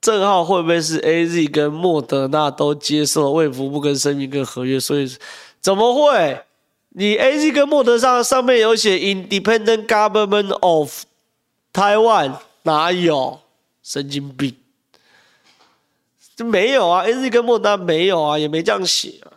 [0.00, 4.80] 正浩会不会是 AZ 跟莫德纳都接受了卫福部跟生命跟合约？
[4.80, 5.08] 所以
[5.60, 6.44] 怎么会？
[6.88, 11.04] 你 AZ 跟莫德上上面有写 Independent Government of
[11.72, 13.40] Taiwan，哪有？
[13.82, 14.56] 神经病！”
[16.44, 19.32] 没有啊，A Z 跟莫德没有啊，也没这样写啊，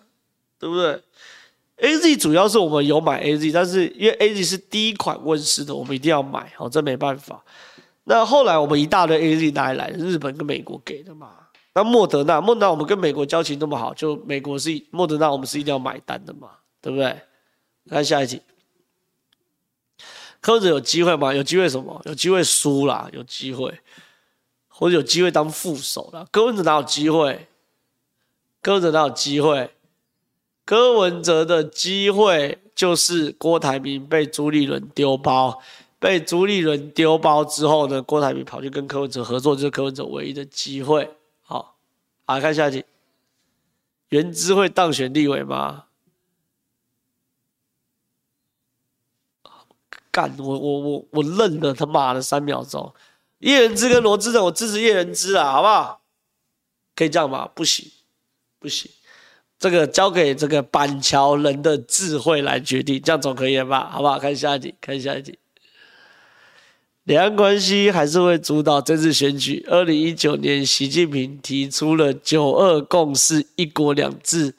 [0.59, 1.01] 对不对
[1.77, 7.43] ？A Z 主要是我们有买 A Z，但是因为 A Z 是第一款问世的，我们一定要买，哦，这没办法。
[8.05, 9.89] 那后来我们一大堆 A Z 哪里来？
[9.91, 11.31] 日本跟美国给的嘛。
[11.73, 17.19] 那莫德纳，莫德纳我们跟美国交情那么好，就美国是莫德纳，我们是一定要买单的嘛，对不对？
[17.89, 18.41] 看下一题，
[20.39, 21.33] 柯子有机会吗？
[21.33, 22.01] 有机会什么？
[22.05, 23.73] 有机会输啦，有机会。
[24.83, 27.47] 或者有机会当副手了，柯文哲哪有机会？
[28.61, 29.73] 柯文哲哪有机会？
[30.65, 35.61] 柯文哲的机会就是郭台铭被朱立伦丢包，
[35.99, 41.15] 被朱立伦丢包之后呢，郭台铭跑去跟柯文哲合作，就是柯文哲唯一的机会。
[41.43, 41.77] 好，
[42.25, 42.83] 来看下一题，
[44.09, 45.85] 原知会当选立委吗？
[50.11, 52.93] 干，我我我我愣了他妈的三秒钟。
[53.43, 56.01] 叶人之跟罗志正，我支持叶人之啊，好不好？
[56.95, 57.49] 可以这样吗？
[57.53, 57.85] 不行，
[58.59, 58.89] 不行，
[59.59, 63.89] 这个交给这个板桥人的智慧来决定，这样总可以了吧？
[63.91, 64.17] 好不好？
[64.17, 65.37] 看下一题，看下一题。
[67.03, 69.65] 两岸关系还是会主导这次选举。
[69.67, 74.55] 二零一九年，习近平提出了“九二共识”、“一国两制”，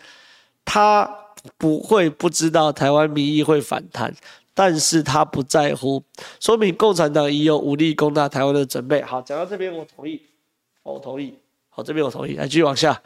[0.62, 1.11] 他
[1.57, 4.14] 不会不知道台湾民意会反弹。
[4.57, 6.00] 但是他不在乎，
[6.38, 9.02] 说明共产党已有武力攻打台湾的准备。
[9.02, 10.22] 好，讲到这边我同意，
[10.84, 11.34] 我同意。
[11.70, 12.34] 好，这边我同意。
[12.36, 13.02] 来继续往下，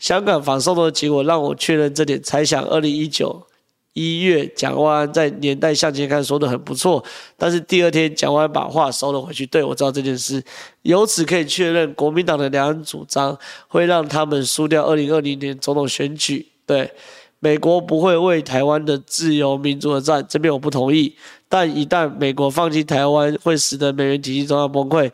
[0.00, 2.20] 香港反送中的结果让我确认这点。
[2.20, 3.46] 猜想二零一九
[3.92, 7.04] 一月，蒋万安在年代向前看说得很不错，
[7.36, 9.46] 但是第二天蒋万安把话收了回去。
[9.46, 10.42] 对，我知道这件事，
[10.82, 13.38] 由此可以确认国民党的两岸主张
[13.68, 16.44] 会让他们输掉二零二零年总统选举。
[16.66, 16.92] 对。
[17.40, 21.16] 美国不会为台湾的自由民主而战，这边我不同意。
[21.48, 25.10] 但一旦美国放弃台湾，会使得美元体系中要崩溃。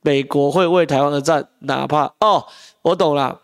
[0.00, 2.46] 美国会为台湾而战，哪怕哦，
[2.82, 3.40] 我懂了。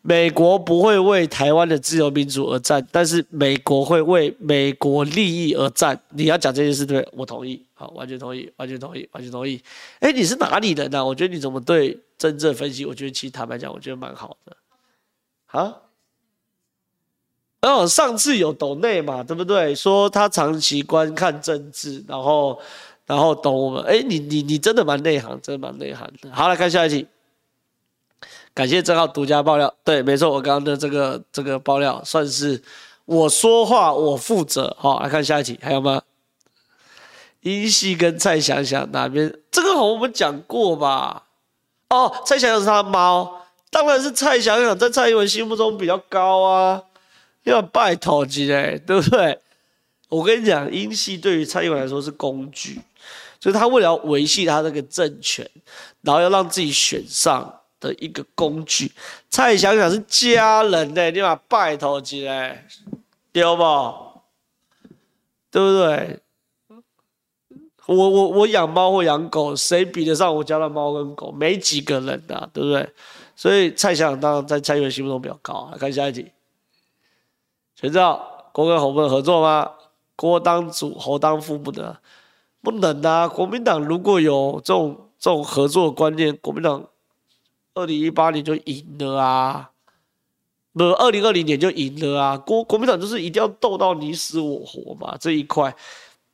[0.00, 6.00] 美国不会为台湾的自由民主而战，但是美国会为美国利益而战。
[6.10, 9.60] 你要讲这件事对，我同意，好，完全同意，完全同意，完全同意。
[9.98, 11.04] 哎，你是哪里人呢、啊？
[11.04, 12.86] 我觉得你怎么对政治分析？
[12.86, 14.56] 我觉得其实坦白讲，我觉得蛮好的。
[15.46, 15.74] 啊？
[17.62, 19.74] 哦，上次有抖内嘛，对不对？
[19.74, 22.58] 说他长期观看政治，然后，
[23.06, 23.82] 然后懂我们。
[23.84, 26.30] 哎，你你你真的蛮内行，真的蛮内行的。
[26.32, 27.06] 好，来看下一题。
[28.54, 29.74] 感谢正浩独家爆料。
[29.84, 32.62] 对，没错，我刚刚的这个这个爆料算是
[33.04, 34.74] 我说话我负责。
[34.78, 36.02] 好，来看下一题，还有吗？
[37.40, 39.32] 英系跟蔡想想哪边？
[39.50, 41.24] 这个我们讲过吧？
[41.90, 46.82] 哦，蔡想想是他的猫，当然是蔡想想在蔡英文心目中比较高啊，
[47.52, 49.38] 要拜托级嘞，对不对？
[50.08, 52.80] 我跟你讲，英系对于蔡英文来说是工具，
[53.38, 55.48] 就是他为了维系他这个政权，
[56.02, 58.92] 然后要让自己选上的一个工具。
[59.30, 62.64] 蔡想想是家人嘞，你把拜托级嘞，
[63.32, 63.62] 对不？
[65.50, 66.20] 对不对？
[67.86, 71.30] 我我我养猫或养狗，谁比得上我家的猫跟狗？
[71.32, 72.88] 没几个人的、啊，对不对？
[73.36, 75.76] 所以蔡想想当然在蔡英文心目中比较高啊。
[75.78, 76.30] 看下一题，
[77.76, 79.70] 全照郭跟侯不能合作吗？
[80.16, 81.94] 郭当主，侯当副不能，
[82.62, 83.28] 不能啊！
[83.28, 86.84] 国民党如果有这种这种合作观念，国民党
[87.74, 89.70] 二零一八年就赢了啊，
[90.72, 92.38] 不，二零二零年就赢了啊！
[92.38, 95.76] 国国民党就是一定要斗到你死我活嘛，这一块。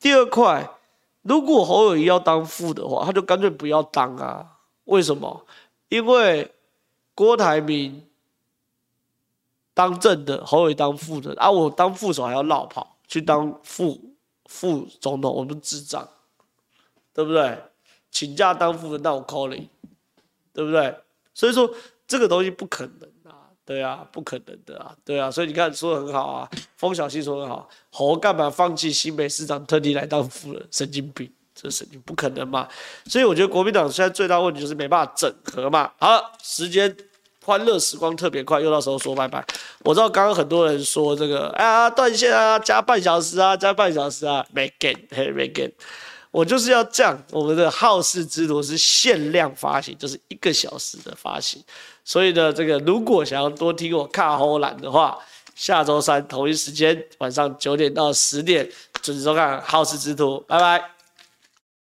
[0.01, 0.71] 第二块。
[1.25, 4.45] 如果侯友宜要当副的话，他就干脆不要当啊？
[4.87, 5.47] 为什么？
[5.89, 6.51] 因为
[7.15, 8.03] 郭台铭
[9.75, 11.51] 当正的，侯伟当副的啊！
[11.51, 14.17] 我当副手还要落跑去当副
[14.47, 16.09] 副总统，我们智障，
[17.15, 17.59] 对不对？
[18.11, 19.69] 请假当副的，那我 calling，
[20.53, 20.95] 对不对？
[21.33, 21.73] 所以说
[22.07, 23.49] 这个东西不可能啊。
[23.65, 30.69] 对啊，不可能的啊，对啊，所以你看说的很好啊，风小新说的很好，侯干嘛放弃新北市长，特地来当副人？
[30.73, 32.69] 神经病，这神经不可能嘛。
[33.07, 35.93] 所以我觉得国民党现在最大问题就是没办法整合嘛。
[35.99, 36.95] 好，时间
[37.45, 39.45] 欢乐时光特别快，又到时候说拜拜。
[39.81, 45.73] 我知道刚刚很多人说这个，哎呀断线啊，加半小时啊，加半小时啊，没给，嘿，没给。
[46.31, 51.63] 我就是要这样，我们的好事之徒是限量发行，就是一个小时的发行。
[52.05, 55.19] 所以呢，这个如果想要多听我卡后懒的话，
[55.55, 58.67] 下周三同一时间晚上九点到十点
[59.03, 60.92] 准时收看好事之徒，拜拜。